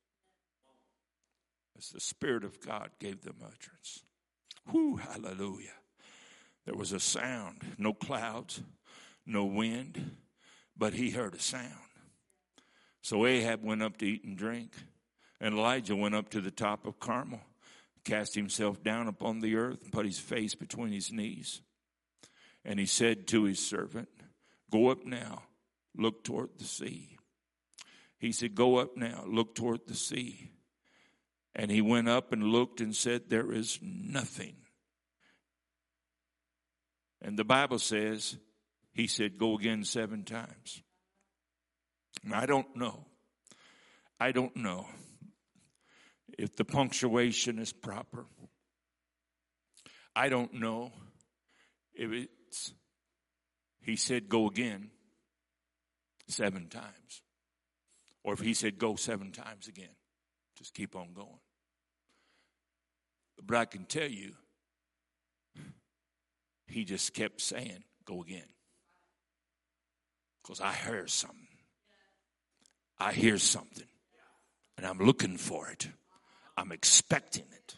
[1.77, 4.03] as the Spirit of God gave them utterance.
[4.71, 5.75] Whew, hallelujah.
[6.65, 8.63] There was a sound, no clouds,
[9.27, 10.17] no wind,
[10.77, 11.67] but he heard a sound.
[13.03, 14.73] So Ahab went up to eat and drink,
[15.41, 17.41] and Elijah went up to the top of Carmel
[18.05, 21.61] cast himself down upon the earth and put his face between his knees.
[22.65, 24.09] And he said to his servant,
[24.71, 25.43] Go up now,
[25.97, 27.19] look toward the sea.
[28.19, 30.51] He said, Go up now, look toward the sea.
[31.55, 34.57] And he went up and looked and said, There is nothing.
[37.21, 38.37] And the Bible says,
[38.93, 40.83] He said, Go again seven times.
[42.33, 43.07] I don't know.
[44.21, 44.87] I don't know
[46.39, 48.27] if the punctuation is proper.
[50.15, 50.93] I don't know
[51.95, 52.73] if it's,
[53.81, 54.91] he said, go again
[56.29, 57.23] seven times.
[58.25, 59.95] Or if he said, go seven times again.
[60.57, 61.41] Just keep on going.
[63.45, 64.33] But I can tell you,
[66.67, 68.47] he just kept saying, go again.
[70.43, 71.47] Because I heard something.
[72.99, 73.87] I hear something.
[74.77, 75.89] And I'm looking for it.
[76.63, 77.75] I'm expecting it.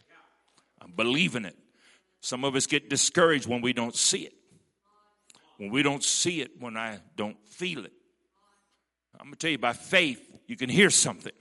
[0.79, 1.57] I'm believing it.
[2.21, 4.35] Some of us get discouraged when we don't see it.
[5.57, 7.93] When we don't see it, when I don't feel it.
[9.19, 11.33] I'm going to tell you by faith, you can hear something.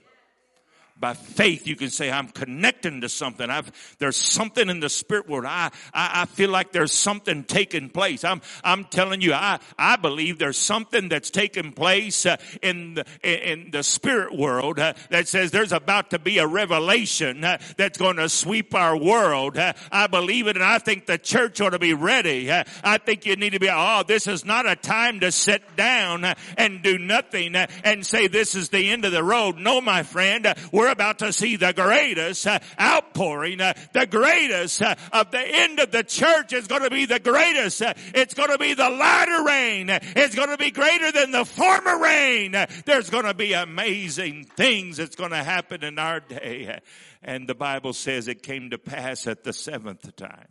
[0.99, 3.49] By faith you can say i'm connecting to something.
[3.49, 5.45] I've there's something in the spirit world.
[5.45, 8.23] I i, I feel like there's something taking place.
[8.23, 13.05] I'm i'm telling you i i believe there's something that's taking place uh, in the
[13.23, 17.97] in the spirit world uh, that says there's about to be a revelation uh, that's
[17.97, 19.57] going to sweep our world.
[19.57, 22.49] Uh, i believe it and i think the church ought to be ready.
[22.49, 25.75] Uh, i think you need to be oh this is not a time to sit
[25.75, 29.57] down uh, and do nothing and say this is the end of the road.
[29.57, 34.95] No my friend we're about to see the greatest uh, outpouring, uh, the greatest uh,
[35.11, 37.81] of the end of the church is going to be the greatest.
[38.15, 39.89] It's going to be the latter rain.
[39.89, 42.55] It's going to be greater than the former rain.
[42.85, 46.79] There's going to be amazing things that's going to happen in our day.
[47.21, 50.47] And the Bible says it came to pass at the seventh time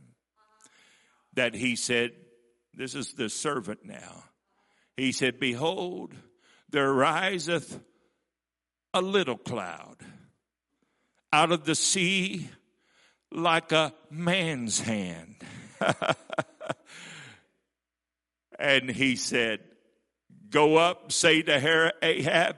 [1.35, 2.11] that he said,
[2.75, 4.25] this is the servant now.
[4.97, 6.15] He said, behold,
[6.71, 7.81] there riseth
[8.95, 9.97] a little cloud
[11.33, 12.49] out of the sea
[13.31, 15.37] like a man's hand.
[18.59, 19.61] and he said,
[20.51, 22.57] Go up, say to her, Ahab,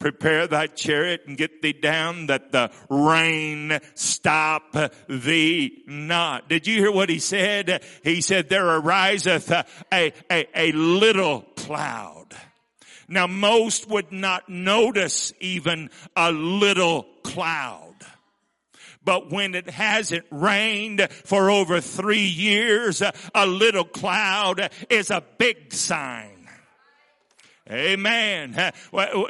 [0.00, 4.76] prepare thy chariot and get thee down that the rain stop
[5.08, 6.48] thee not.
[6.48, 7.84] Did you hear what he said?
[8.02, 12.34] He said, There ariseth a, a, a, a little cloud.
[13.08, 17.85] Now most would not notice even a little cloud.
[19.06, 23.02] But when it hasn't rained for over three years,
[23.34, 26.48] a little cloud is a big sign.
[27.70, 28.54] Amen.
[28.92, 29.24] Uh,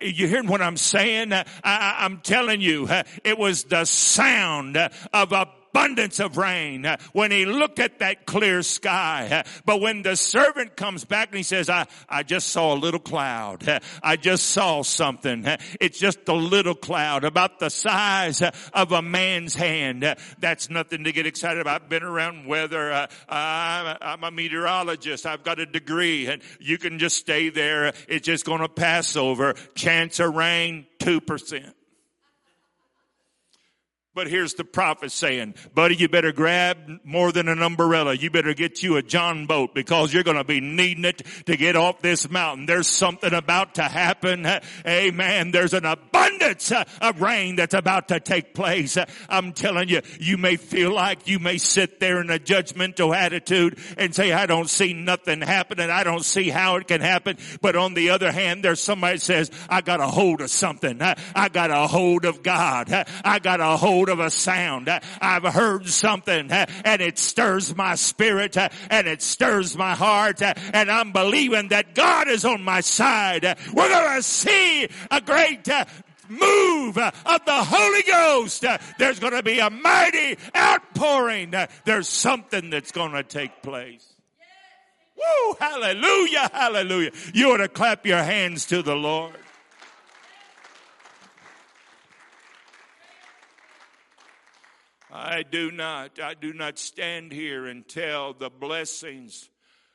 [0.00, 1.32] You hearing what I'm saying?
[1.62, 2.88] I'm telling you,
[3.24, 8.26] it was the sound of a abundance of rain uh, when he looked at that
[8.26, 9.28] clear sky.
[9.30, 12.78] Uh, But when the servant comes back and he says, I, I just saw a
[12.78, 13.68] little cloud.
[13.68, 15.44] Uh, I just saw something.
[15.80, 18.42] It's just a little cloud about the size
[18.72, 20.16] of a man's hand.
[20.38, 21.82] That's nothing to get excited about.
[21.82, 23.08] I've been around weather.
[23.28, 25.26] I'm a meteorologist.
[25.26, 27.92] I've got a degree and you can just stay there.
[28.08, 29.54] It's just going to pass over.
[29.74, 31.72] Chance of rain, 2%.
[34.18, 38.14] But here's the prophet saying, buddy, you better grab more than an umbrella.
[38.14, 41.56] You better get you a John boat because you're going to be needing it to
[41.56, 42.66] get off this mountain.
[42.66, 44.44] There's something about to happen.
[44.88, 45.52] Amen.
[45.52, 48.98] There's an abundance of rain that's about to take place.
[49.28, 53.78] I'm telling you, you may feel like you may sit there in a judgmental attitude
[53.96, 55.90] and say, I don't see nothing happening.
[55.90, 57.38] I don't see how it can happen.
[57.60, 61.00] But on the other hand, there's somebody says, I got a hold of something.
[61.00, 62.92] I I got a hold of God.
[63.24, 64.88] I got a hold of a sound.
[65.20, 71.12] I've heard something and it stirs my spirit and it stirs my heart and I'm
[71.12, 73.44] believing that God is on my side.
[73.72, 75.84] We're going to see a great uh,
[76.28, 78.64] move uh, of the Holy Ghost.
[78.64, 81.54] Uh, There's going to be a mighty outpouring.
[81.54, 84.06] Uh, There's something that's going to take place.
[85.16, 85.56] Woo!
[85.58, 86.50] Hallelujah!
[86.52, 87.10] Hallelujah!
[87.34, 89.34] You ought to clap your hands to the Lord.
[95.10, 99.48] I do not, I do not stand here and tell the blessings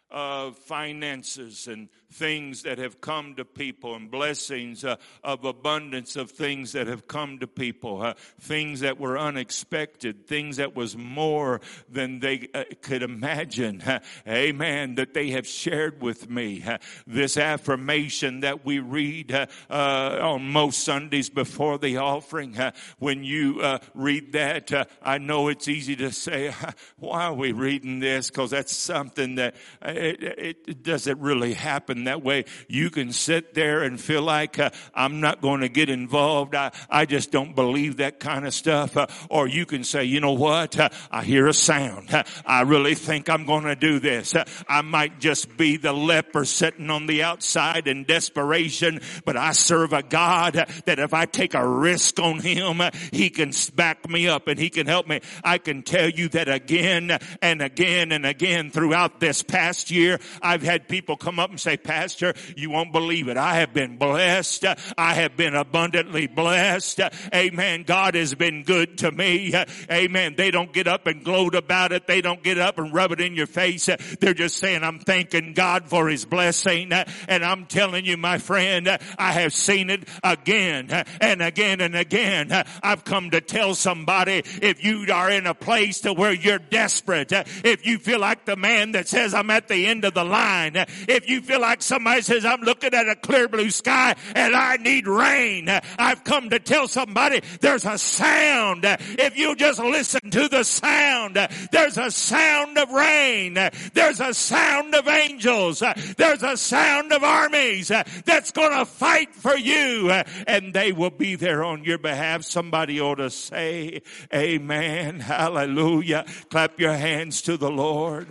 [0.10, 6.32] of finances and things that have come to people and blessings uh, of abundance of
[6.32, 11.60] things that have come to people, uh, things that were unexpected, things that was more
[11.90, 13.82] than they uh, could imagine.
[13.94, 14.96] Uh, amen.
[14.96, 16.64] That they have shared with me.
[16.66, 22.58] Uh, this affirmation that we read uh, on most Sundays before the offering.
[22.98, 23.62] When you
[23.94, 26.54] read that, I know it's easy to say,
[26.98, 28.30] why are we reading this?
[28.30, 32.46] Because that's something that it, it doesn't really happen that way.
[32.68, 36.56] You can sit there and feel like uh, I'm not going to get involved.
[36.56, 38.98] I, I just don't believe that kind of stuff.
[38.98, 40.80] Uh, or you can say, you know what?
[40.80, 42.14] Uh, I hear a sound.
[42.14, 44.36] Uh, I really think I'm going to do this.
[44.36, 49.52] Uh, I might just be the leper sitting on the outside in desperation, but I
[49.52, 52.82] serve a God uh, that if I take a risk on him,
[53.12, 55.22] he can back me up and he can help me.
[55.44, 60.64] I can tell you that again and again and again throughout this past year, I've
[60.64, 63.38] had people come up and say, Pastor, you won't believe it.
[63.38, 64.66] I have been blessed.
[64.98, 67.02] I have been abundantly blessed.
[67.34, 67.84] Amen.
[67.84, 69.54] God has been good to me.
[69.92, 70.34] Amen.
[70.36, 72.08] They don't get up and gloat about it.
[72.08, 73.88] They don't get up and rub it in your face.
[74.20, 76.92] They're just saying, I'm thanking God for his blessing.
[76.92, 80.90] And I'm telling you, my friend, I have seen it again
[81.22, 82.52] and again and again.
[82.82, 87.32] I've come to tell somebody if you are in a place to where you're desperate,
[87.32, 90.76] if you feel like the man that says I'm at the end of the line.
[90.76, 94.78] If you feel like somebody says, I'm looking at a clear blue sky and I
[94.78, 98.86] need rain, I've come to tell somebody there's a sound.
[98.86, 101.36] If you just listen to the sound,
[101.72, 103.58] there's a sound of rain.
[103.94, 105.84] There's a sound of angels.
[106.18, 107.90] There's a sound of armies
[108.26, 110.12] that's going to fight for you
[110.48, 112.44] and they will be there on your behalf.
[112.44, 114.02] Somebody ought to say
[114.34, 115.20] amen.
[115.20, 116.26] Hallelujah.
[116.50, 118.28] Clap your hands to the Lord.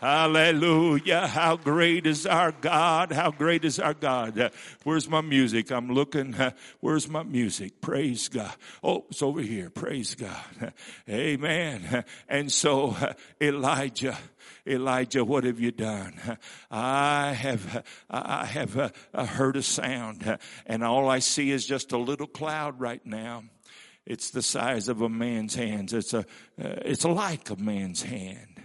[0.00, 1.26] Hallelujah.
[1.26, 3.10] How great is our God.
[3.10, 4.38] How great is our God.
[4.38, 4.50] Uh,
[4.84, 5.72] where's my music?
[5.72, 6.36] I'm looking.
[6.36, 7.80] Uh, where's my music?
[7.80, 8.54] Praise God.
[8.80, 9.70] Oh, it's over here.
[9.70, 10.72] Praise God.
[11.10, 12.04] Amen.
[12.28, 14.16] And so uh, Elijah,
[14.64, 16.38] Elijah, what have you done?
[16.70, 21.98] I have, I have uh, heard a sound and all I see is just a
[21.98, 23.42] little cloud right now.
[24.06, 25.92] It's the size of a man's hands.
[25.92, 26.22] It's a, uh,
[26.56, 28.57] it's like a man's hand.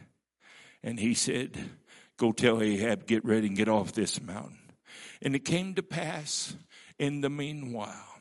[0.84, 1.58] And he said,
[2.18, 4.60] Go tell Ahab, get ready and get off this mountain.
[5.22, 6.56] And it came to pass
[7.00, 8.20] in the meanwhile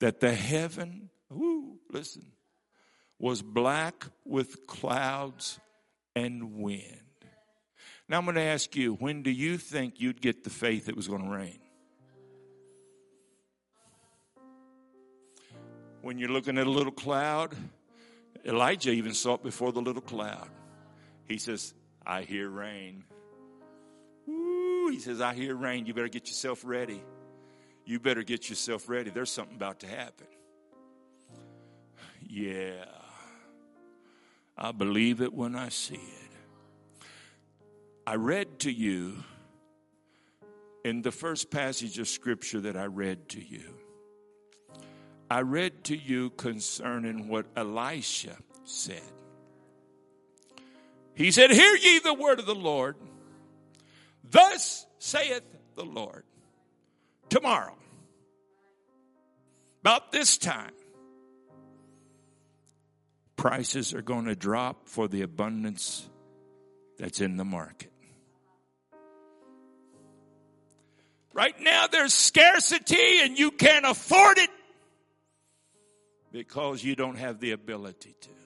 [0.00, 2.26] that the heaven, whoo, listen,
[3.18, 5.58] was black with clouds
[6.14, 7.02] and wind.
[8.08, 10.96] Now I'm going to ask you, when do you think you'd get the faith it
[10.96, 11.58] was going to rain?
[16.00, 17.54] When you're looking at a little cloud,
[18.44, 20.48] Elijah even saw it before the little cloud.
[21.28, 21.74] He says,
[22.04, 23.04] I hear rain.
[24.26, 25.86] He says, I hear rain.
[25.86, 27.02] You better get yourself ready.
[27.84, 29.10] You better get yourself ready.
[29.10, 30.26] There's something about to happen.
[32.26, 32.84] Yeah.
[34.56, 37.04] I believe it when I see it.
[38.06, 39.22] I read to you
[40.84, 43.74] in the first passage of scripture that I read to you.
[45.30, 49.02] I read to you concerning what Elisha said.
[51.18, 52.94] He said, Hear ye the word of the Lord.
[54.22, 55.42] Thus saith
[55.74, 56.22] the Lord.
[57.28, 57.74] Tomorrow,
[59.80, 60.70] about this time,
[63.34, 66.08] prices are going to drop for the abundance
[67.00, 67.90] that's in the market.
[71.34, 74.50] Right now, there's scarcity and you can't afford it
[76.30, 78.37] because you don't have the ability to.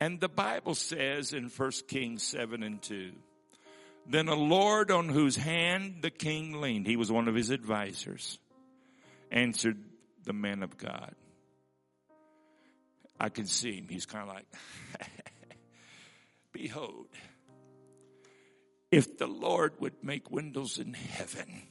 [0.00, 3.12] And the Bible says in 1 Kings 7 and 2,
[4.08, 8.38] then a Lord on whose hand the king leaned, he was one of his advisors,
[9.32, 9.78] answered
[10.24, 11.14] the man of God.
[13.18, 13.86] I can see him.
[13.88, 14.46] He's kind of like,
[16.52, 17.08] Behold,
[18.90, 21.62] if the Lord would make windows in heaven,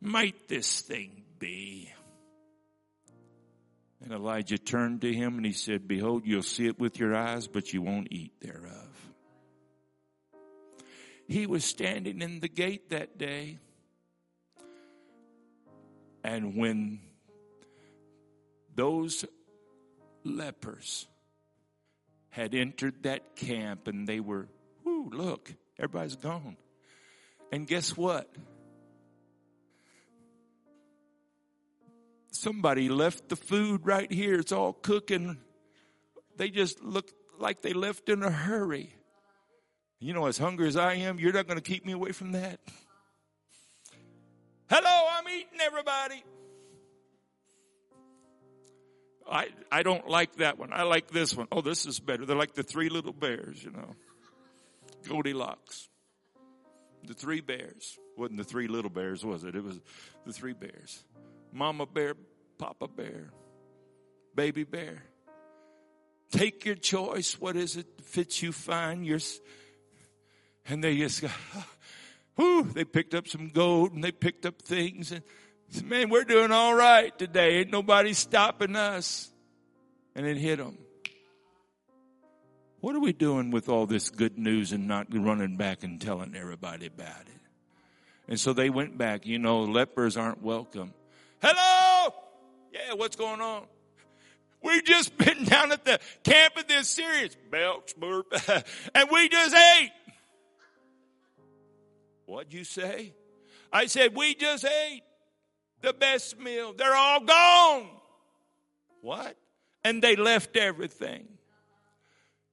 [0.00, 1.90] might this thing be?
[4.04, 7.48] And Elijah turned to him and he said, Behold, you'll see it with your eyes,
[7.48, 9.12] but you won't eat thereof.
[11.26, 13.56] He was standing in the gate that day.
[16.22, 17.00] And when
[18.74, 19.24] those
[20.22, 21.06] lepers
[22.28, 24.48] had entered that camp and they were,
[24.84, 26.58] whoo, look, everybody's gone.
[27.50, 28.30] And guess what?
[32.44, 34.34] Somebody left the food right here.
[34.34, 35.38] It's all cooking.
[36.36, 38.94] They just look like they left in a hurry.
[39.98, 42.32] You know, as hungry as I am, you're not going to keep me away from
[42.32, 42.60] that.
[44.68, 46.22] Hello, I'm eating everybody.
[49.30, 50.70] I, I don't like that one.
[50.72, 51.48] I like this one.
[51.50, 52.26] Oh, this is better.
[52.26, 53.94] They're like the three little bears, you know.
[55.08, 55.88] Goldilocks.
[57.06, 57.98] The three bears.
[58.18, 59.54] Wasn't the three little bears, was it?
[59.54, 59.80] It was
[60.26, 61.04] the three bears.
[61.52, 62.14] Mama bear,
[62.58, 63.30] Papa Bear,
[64.34, 65.02] Baby Bear.
[66.30, 67.38] Take your choice.
[67.40, 69.04] What is it fits you fine?
[69.04, 69.20] You're,
[70.66, 71.30] and they just got,
[72.36, 75.22] whew, they picked up some gold and they picked up things and
[75.68, 77.58] said, man, we're doing all right today.
[77.58, 79.30] Ain't nobody stopping us.
[80.16, 80.78] And it hit them.
[82.80, 86.34] What are we doing with all this good news and not running back and telling
[86.36, 87.40] everybody about it?
[88.28, 89.26] And so they went back.
[89.26, 90.92] You know, lepers aren't welcome.
[91.40, 91.83] Hello!
[92.74, 93.66] Yeah, what's going on?
[94.60, 97.36] We've just been down at the camp of the Assyrians.
[97.50, 98.26] Belch, burp.
[98.94, 99.92] and we just ate.
[102.26, 103.12] What'd you say?
[103.72, 105.02] I said, we just ate
[105.82, 106.72] the best meal.
[106.72, 107.86] They're all gone.
[109.02, 109.36] What?
[109.84, 111.28] And they left everything.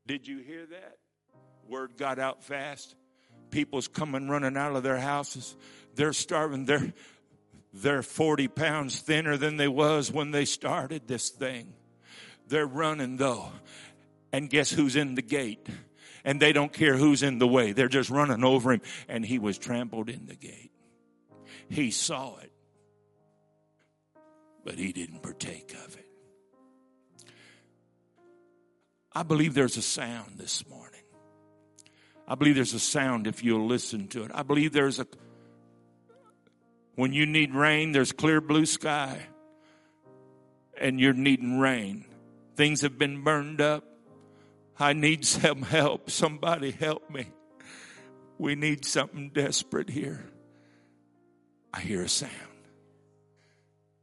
[0.05, 0.97] Did you hear that?
[1.67, 2.95] Word got out fast.
[3.49, 5.55] People's coming running out of their houses.
[5.95, 6.65] They're starving.
[6.65, 6.93] They're,
[7.73, 11.73] they're 40 pounds thinner than they was when they started this thing.
[12.47, 13.49] They're running though.
[14.33, 15.67] And guess who's in the gate?
[16.23, 17.71] And they don't care who's in the way.
[17.71, 18.81] They're just running over him.
[19.07, 20.71] And he was trampled in the gate.
[21.69, 22.51] He saw it,
[24.63, 26.05] but he didn't partake of it.
[29.13, 31.01] I believe there's a sound this morning.
[32.27, 34.31] I believe there's a sound if you'll listen to it.
[34.33, 35.07] I believe there's a,
[36.95, 39.21] when you need rain, there's clear blue sky
[40.77, 42.05] and you're needing rain.
[42.55, 43.85] Things have been burned up.
[44.77, 46.09] I need some help.
[46.09, 47.27] Somebody help me.
[48.37, 50.25] We need something desperate here.
[51.73, 52.31] I hear a sound.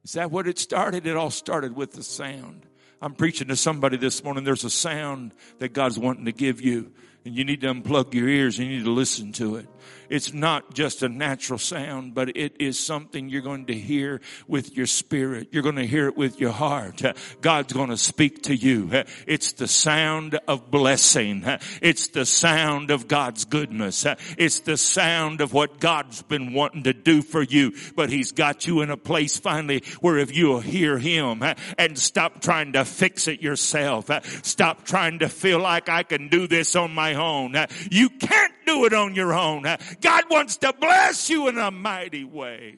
[0.05, 1.07] Is that what it started?
[1.07, 2.65] It all started with the sound.
[3.03, 4.45] I'm preaching to somebody this morning.
[4.45, 6.93] There's a sound that God's wanting to give you
[7.25, 9.69] and you need to unplug your ears and you need to listen to it.
[10.09, 14.75] It's not just a natural sound, but it is something you're going to hear with
[14.77, 15.49] your spirit.
[15.53, 17.03] You're going to hear it with your heart.
[17.41, 18.89] God's going to speak to you.
[19.27, 21.45] It's the sound of blessing.
[21.83, 24.07] It's the sound of God's goodness.
[24.39, 28.67] It's the sound of what God's been wanting to do for you, but He's got
[28.67, 31.43] you in a place finally where if you'll hear Him
[31.77, 34.11] and stop trying to fix it yourself,
[34.45, 37.57] stop trying to feel like I can do this on my own.
[37.57, 39.67] Uh, you can't do it on your own.
[39.67, 42.77] Uh, God wants to bless you in a mighty way.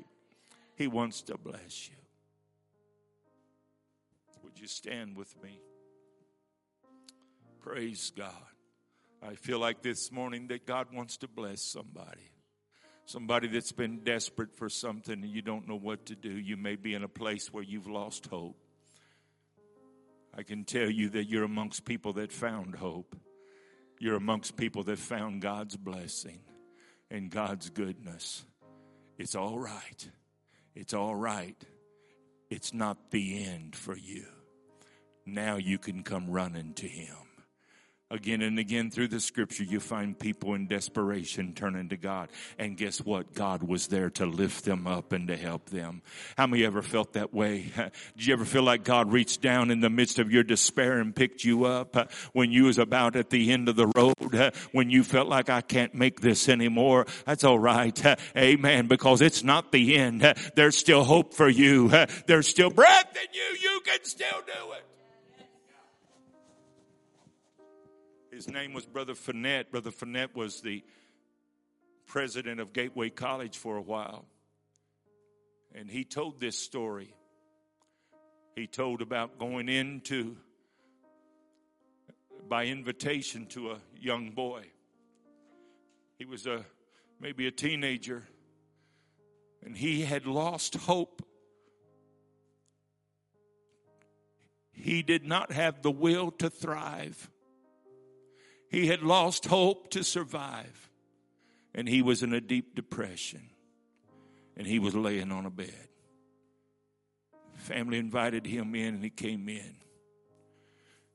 [0.77, 1.97] He wants to bless you.
[4.45, 5.61] Would you stand with me?
[7.61, 8.33] Praise God.
[9.23, 12.31] I feel like this morning that God wants to bless somebody.
[13.05, 16.31] Somebody that's been desperate for something and you don't know what to do.
[16.31, 18.57] You may be in a place where you've lost hope.
[20.35, 23.17] I can tell you that you're amongst people that found hope.
[24.01, 26.41] You're amongst people that found God's blessing
[27.11, 28.47] and God's goodness.
[29.19, 30.09] It's all right.
[30.75, 31.63] It's all right.
[32.49, 34.25] It's not the end for you.
[35.27, 37.15] Now you can come running to Him.
[38.13, 42.29] Again and again through the scripture, you find people in desperation turning to God.
[42.59, 43.35] And guess what?
[43.35, 46.03] God was there to lift them up and to help them.
[46.37, 47.71] How many ever felt that way?
[48.17, 51.15] Did you ever feel like God reached down in the midst of your despair and
[51.15, 54.35] picked you up uh, when you was about at the end of the road?
[54.35, 57.07] Uh, when you felt like I can't make this anymore?
[57.27, 57.97] That's all right.
[58.37, 58.89] Amen.
[58.89, 60.23] Because it's not the end.
[60.57, 61.91] There's still hope for you.
[62.27, 63.71] There's still breath in you.
[63.71, 64.90] You can still do it.
[68.41, 69.71] His name was Brother Finette.
[69.71, 70.83] Brother Finette was the
[72.07, 74.25] president of Gateway College for a while.
[75.75, 77.15] And he told this story.
[78.57, 80.39] He told about going into,
[82.49, 84.65] by invitation to a young boy.
[86.17, 86.65] He was a,
[87.21, 88.27] maybe a teenager.
[89.63, 91.23] And he had lost hope.
[94.73, 97.29] He did not have the will to thrive.
[98.71, 100.89] He had lost hope to survive.
[101.75, 103.43] And he was in a deep depression.
[104.57, 105.89] And he was laying on a bed.
[107.57, 109.77] Family invited him in and he came in.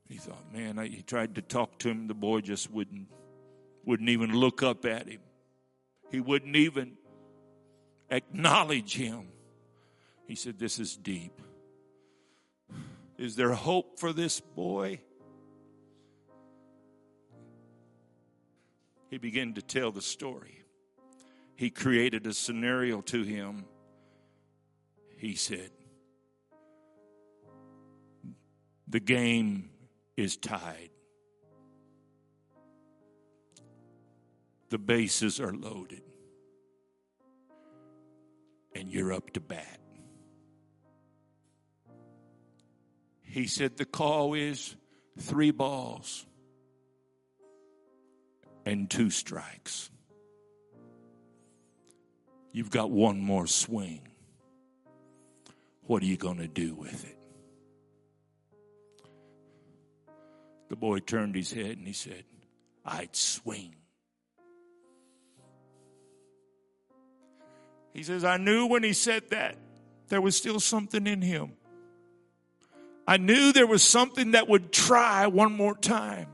[0.08, 2.06] He thought, man, I, he tried to talk to him.
[2.06, 3.08] The boy just wouldn't,
[3.84, 5.20] wouldn't even look up at him.
[6.10, 6.92] He wouldn't even
[8.10, 9.28] acknowledge him.
[10.26, 11.40] He said, This is deep.
[13.18, 15.00] Is there hope for this boy?
[19.10, 20.62] He began to tell the story.
[21.54, 23.64] He created a scenario to him.
[25.16, 25.70] He said,
[28.88, 29.70] The game
[30.16, 30.90] is tied.
[34.68, 36.02] The bases are loaded.
[38.74, 39.80] And you're up to bat.
[43.22, 44.76] He said, The call is
[45.18, 46.26] three balls
[48.66, 49.90] and two strikes.
[52.52, 54.00] You've got one more swing.
[55.86, 57.16] What are you going to do with it?
[60.68, 62.24] The boy turned his head and he said,
[62.84, 63.76] I'd swing.
[67.94, 69.56] He says, I knew when he said that
[70.08, 71.52] there was still something in him.
[73.06, 76.26] I knew there was something that would try one more time.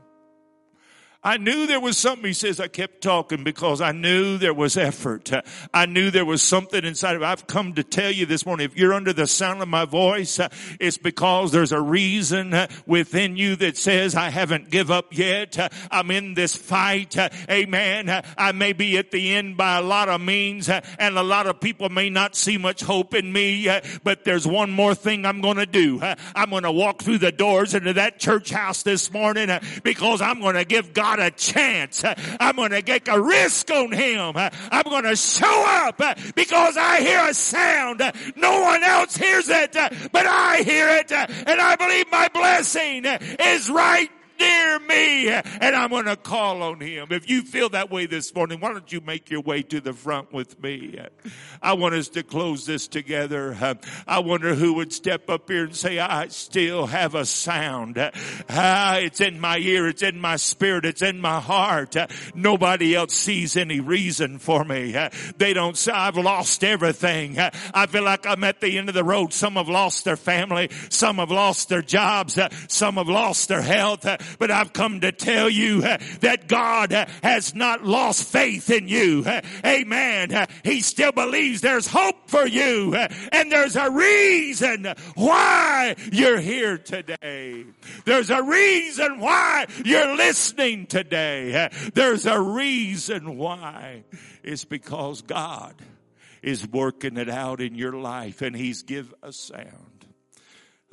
[1.23, 2.25] I knew there was something.
[2.25, 5.31] He says, I kept talking because I knew there was effort.
[5.73, 7.25] I knew there was something inside of it.
[7.25, 10.39] I've come to tell you this morning, if you're under the sound of my voice,
[10.79, 12.53] it's because there's a reason
[12.85, 15.57] within you that says, I haven't give up yet.
[15.89, 17.15] I'm in this fight.
[17.49, 18.23] Amen.
[18.37, 21.61] I may be at the end by a lot of means and a lot of
[21.61, 23.69] people may not see much hope in me,
[24.03, 26.01] but there's one more thing I'm going to do.
[26.35, 29.49] I'm going to walk through the doors into that church house this morning
[29.83, 32.03] because I'm going to give God a chance.
[32.39, 34.33] I'm going to take a risk on him.
[34.35, 35.97] I'm going to show up
[36.35, 38.01] because I hear a sound.
[38.35, 43.69] No one else hears it, but I hear it and I believe my blessing is
[43.69, 44.09] right
[44.43, 47.07] near me and I'm going to call on him.
[47.11, 49.93] If you feel that way this morning, why don't you make your way to the
[49.93, 50.99] front with me?
[51.61, 53.55] I want us to close this together.
[54.07, 57.97] I wonder who would step up here and say, I still have a sound.
[58.49, 59.87] Ah, it's in my ear.
[59.87, 60.85] It's in my spirit.
[60.85, 61.95] It's in my heart.
[62.35, 64.95] Nobody else sees any reason for me.
[65.37, 67.37] They don't say I've lost everything.
[67.39, 69.33] I feel like I'm at the end of the road.
[69.33, 70.69] Some have lost their family.
[70.89, 72.37] Some have lost their jobs.
[72.67, 74.05] Some have lost their health.
[74.39, 78.87] But I've come to tell you uh, that God uh, has not lost faith in
[78.87, 79.23] you.
[79.25, 80.47] Uh, amen.
[80.63, 87.65] He still believes there's hope for you and there's a reason why you're here today.
[88.05, 91.69] There's a reason why you're listening today.
[91.93, 94.03] There's a reason why.
[94.43, 95.75] It's because God
[96.41, 99.92] is working it out in your life and He's give a sound.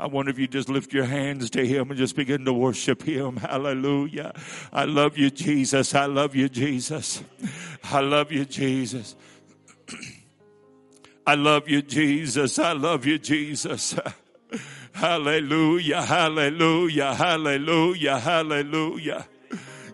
[0.00, 3.02] I wonder if you just lift your hands to Him and just begin to worship
[3.02, 3.36] Him.
[3.36, 4.32] Hallelujah.
[4.72, 5.94] I love you, Jesus.
[5.94, 7.22] I love you, Jesus.
[7.84, 9.14] I love you, Jesus.
[11.26, 12.58] I love you, Jesus.
[12.58, 13.94] I love you, Jesus.
[14.92, 19.26] Hallelujah, hallelujah, hallelujah, hallelujah.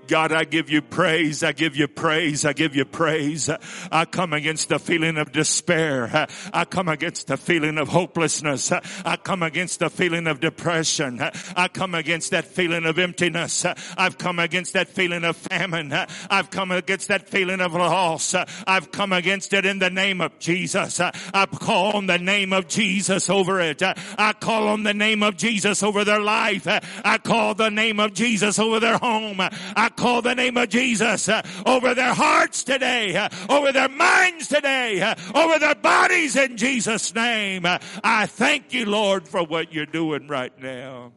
[0.07, 1.43] God, I give you praise.
[1.43, 2.45] I give you praise.
[2.45, 3.51] I give you praise.
[3.93, 6.27] I come against the feeling of despair.
[6.53, 8.73] I come against the feeling of hopelessness.
[8.73, 11.21] I come against the feeling of depression.
[11.57, 13.65] I come against that feeling of emptiness.
[13.97, 15.93] I've come against that feeling of famine.
[16.31, 18.35] I've come against that feeling of loss.
[18.67, 21.01] I've come against it in the name of Jesus.
[21.01, 23.83] I call on the name of Jesus over it.
[23.83, 26.67] I call on the name of Jesus over their life.
[26.67, 29.41] I call the name of Jesus over their home.
[29.41, 34.49] I call the name of Jesus uh, over their hearts today, uh, over their minds
[34.49, 37.65] today, uh, over their bodies in Jesus' name.
[37.65, 41.13] I thank you, Lord, for what you're doing right now.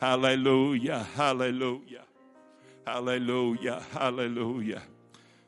[0.00, 2.02] Hallelujah, hallelujah,
[2.86, 4.82] hallelujah, hallelujah,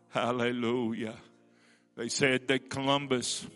[0.08, 1.14] hallelujah.
[1.96, 3.46] They said that Columbus,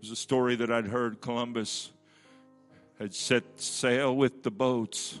[0.00, 1.90] was a story that I'd heard, Columbus
[2.98, 5.20] had set sail with the boats,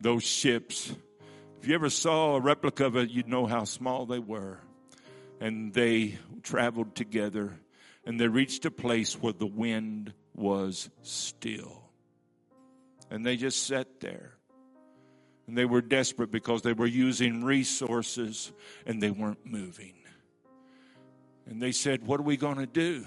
[0.00, 0.92] those ships,
[1.60, 4.58] if you ever saw a replica of it, you'd know how small they were.
[5.40, 7.58] And they traveled together
[8.04, 11.82] and they reached a place where the wind was still.
[13.10, 14.34] And they just sat there.
[15.46, 18.52] And they were desperate because they were using resources
[18.86, 19.94] and they weren't moving.
[21.46, 23.04] And they said, What are we going to do?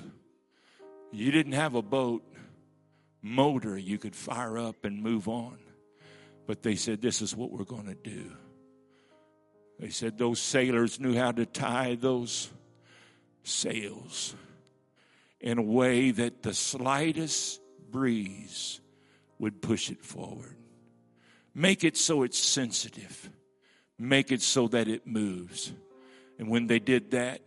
[1.12, 2.24] You didn't have a boat
[3.22, 5.58] motor you could fire up and move on.
[6.48, 8.32] But they said, This is what we're going to do.
[9.82, 12.52] They said those sailors knew how to tie those
[13.44, 14.36] sails
[15.40, 17.60] in a way that the slightest
[17.90, 18.80] breeze
[19.40, 20.56] would push it forward.
[21.56, 23.32] Make it so it's sensitive.
[23.98, 25.74] Make it so that it moves.
[26.38, 27.42] And when they did that,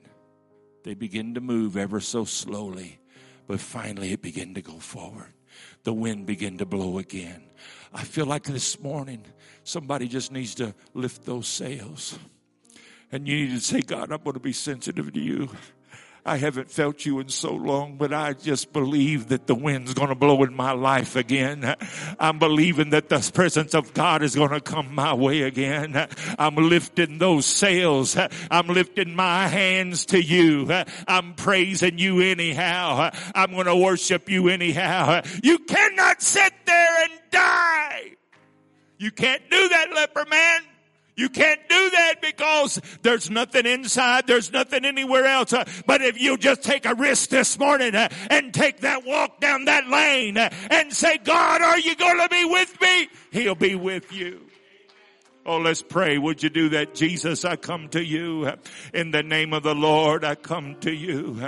[0.83, 2.99] they began to move ever so slowly.
[3.47, 5.33] But finally, it began to go forward.
[5.85, 7.45] The wind began to blow again.
[7.93, 9.25] I feel like this morning
[9.65, 12.19] somebody just needs to lift those sails.
[13.11, 15.51] And you need to say, God, I'm going to be sensitive to you.
[16.27, 20.09] I haven't felt you in so long, but I just believe that the wind's going
[20.09, 21.77] to blow in my life again.
[22.19, 26.09] I'm believing that the presence of God is going to come my way again.
[26.39, 28.17] I'm lifting those sails.
[28.51, 30.67] I'm lifting my hands to you.
[31.07, 33.11] I'm praising you anyhow.
[33.35, 35.21] I'm going to worship you anyhow.
[35.43, 38.13] You cannot sit there and die.
[38.99, 40.63] You can't do that, leper man.
[41.17, 44.27] You can't do that because there's nothing inside.
[44.27, 45.53] There's nothing anywhere else.
[45.53, 49.41] Uh, but if you just take a risk this morning uh, and take that walk
[49.41, 53.09] down that lane uh, and say, God, are you going to be with me?
[53.31, 54.41] He'll be with you.
[55.47, 56.17] Oh, let's pray.
[56.17, 56.95] Would you do that?
[56.95, 58.51] Jesus, I come to you
[58.95, 60.25] in the name of the Lord.
[60.25, 61.39] I come to you.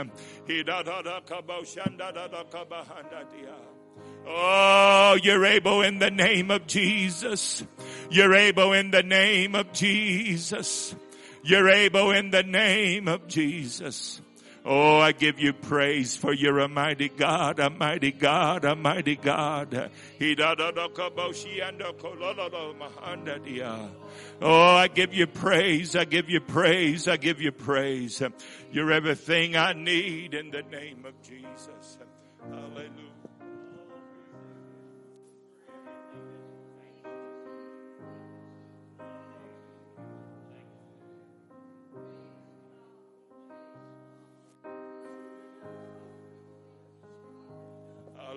[4.26, 7.64] Oh, you're able in the name of Jesus.
[8.10, 10.94] You're able in the name of Jesus.
[11.42, 14.20] You're able in the name of Jesus.
[14.68, 19.14] Oh, I give you praise for you're a mighty God, a mighty God, a mighty
[19.14, 19.92] God.
[24.42, 28.20] Oh, I give you praise, I give you praise, I give you praise.
[28.72, 31.98] You're everything I need in the name of Jesus.
[32.42, 33.05] Hallelujah.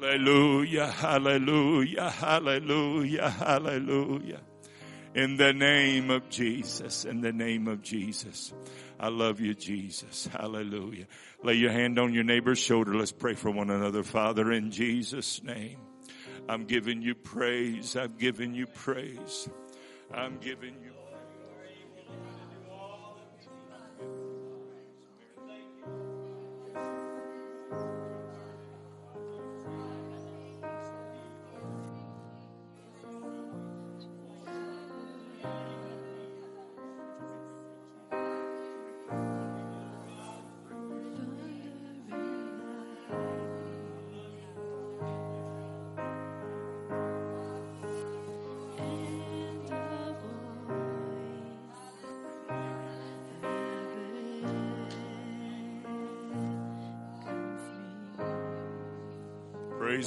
[0.02, 4.40] Hallelujah, hallelujah, hallelujah, hallelujah.
[5.14, 8.54] In the name of Jesus, in the name of Jesus.
[8.98, 10.30] I love you, Jesus.
[10.32, 11.06] Hallelujah.
[11.44, 12.96] Lay your hand on your neighbor's shoulder.
[12.96, 14.04] Let's pray for one another.
[14.04, 15.80] Father, in Jesus' name,
[16.48, 17.98] I'm giving you praise.
[17.98, 19.50] I'm giving you praise.
[20.14, 20.94] I'm giving you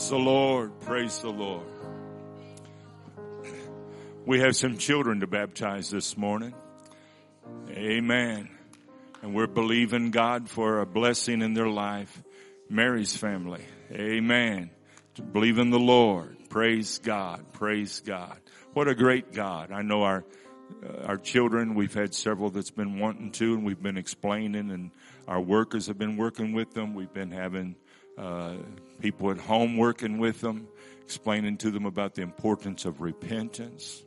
[0.03, 0.81] Praise the Lord.
[0.81, 1.67] Praise the Lord.
[4.27, 6.55] We have some children to baptize this morning.
[7.71, 8.49] Amen.
[9.23, 12.21] And we're believing God for a blessing in their life.
[12.69, 13.65] Mary's family.
[13.93, 14.71] Amen.
[15.15, 16.37] To believe in the Lord.
[16.49, 17.53] Praise God.
[17.53, 18.41] Praise God.
[18.73, 19.71] What a great God.
[19.71, 20.25] I know our
[20.83, 24.91] uh, our children, we've had several that's been wanting to, and we've been explaining, and
[25.29, 26.95] our workers have been working with them.
[26.95, 27.77] We've been having
[28.19, 28.55] uh,
[29.01, 30.69] people at home working with them,
[31.03, 34.03] explaining to them about the importance of repentance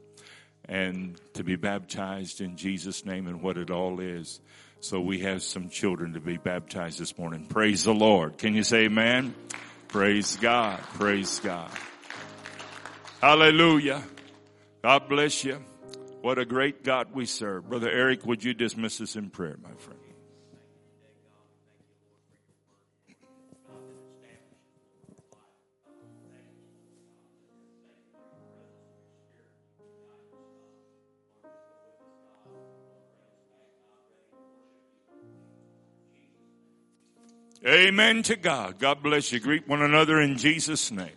[0.68, 4.40] and to be baptized in Jesus' name and what it all is.
[4.80, 7.45] So we have some children to be baptized this morning.
[7.48, 8.38] Praise the Lord.
[8.38, 9.34] Can you say amen?
[9.88, 10.80] Praise God.
[10.94, 11.72] Praise God.
[13.22, 14.03] Hallelujah.
[14.84, 15.64] God bless you.
[16.22, 17.69] What a great God we serve.
[17.69, 19.99] Brother Eric, would you dismiss us in prayer, my friend?
[37.68, 38.78] Amen to God.
[38.78, 39.40] God bless you.
[39.40, 41.10] Greet one another in Jesus' name.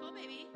[0.00, 0.53] Cool, baby.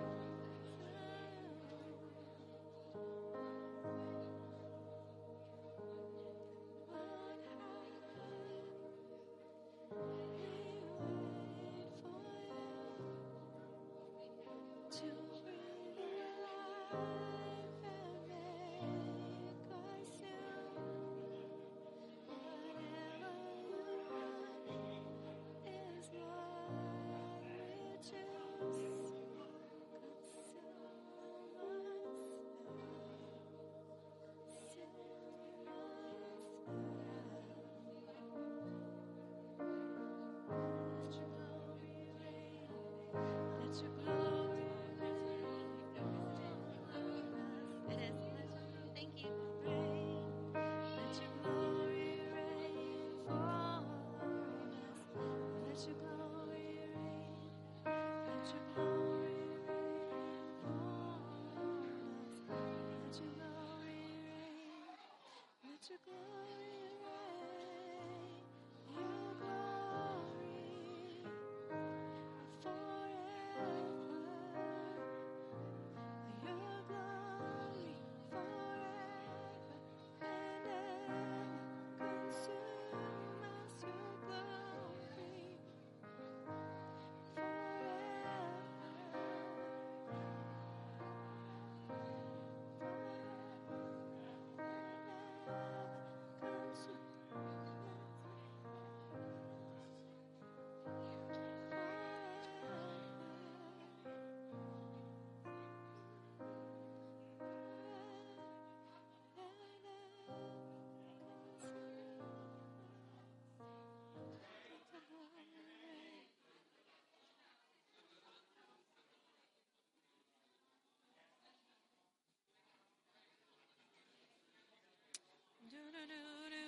[125.92, 126.67] do do do do.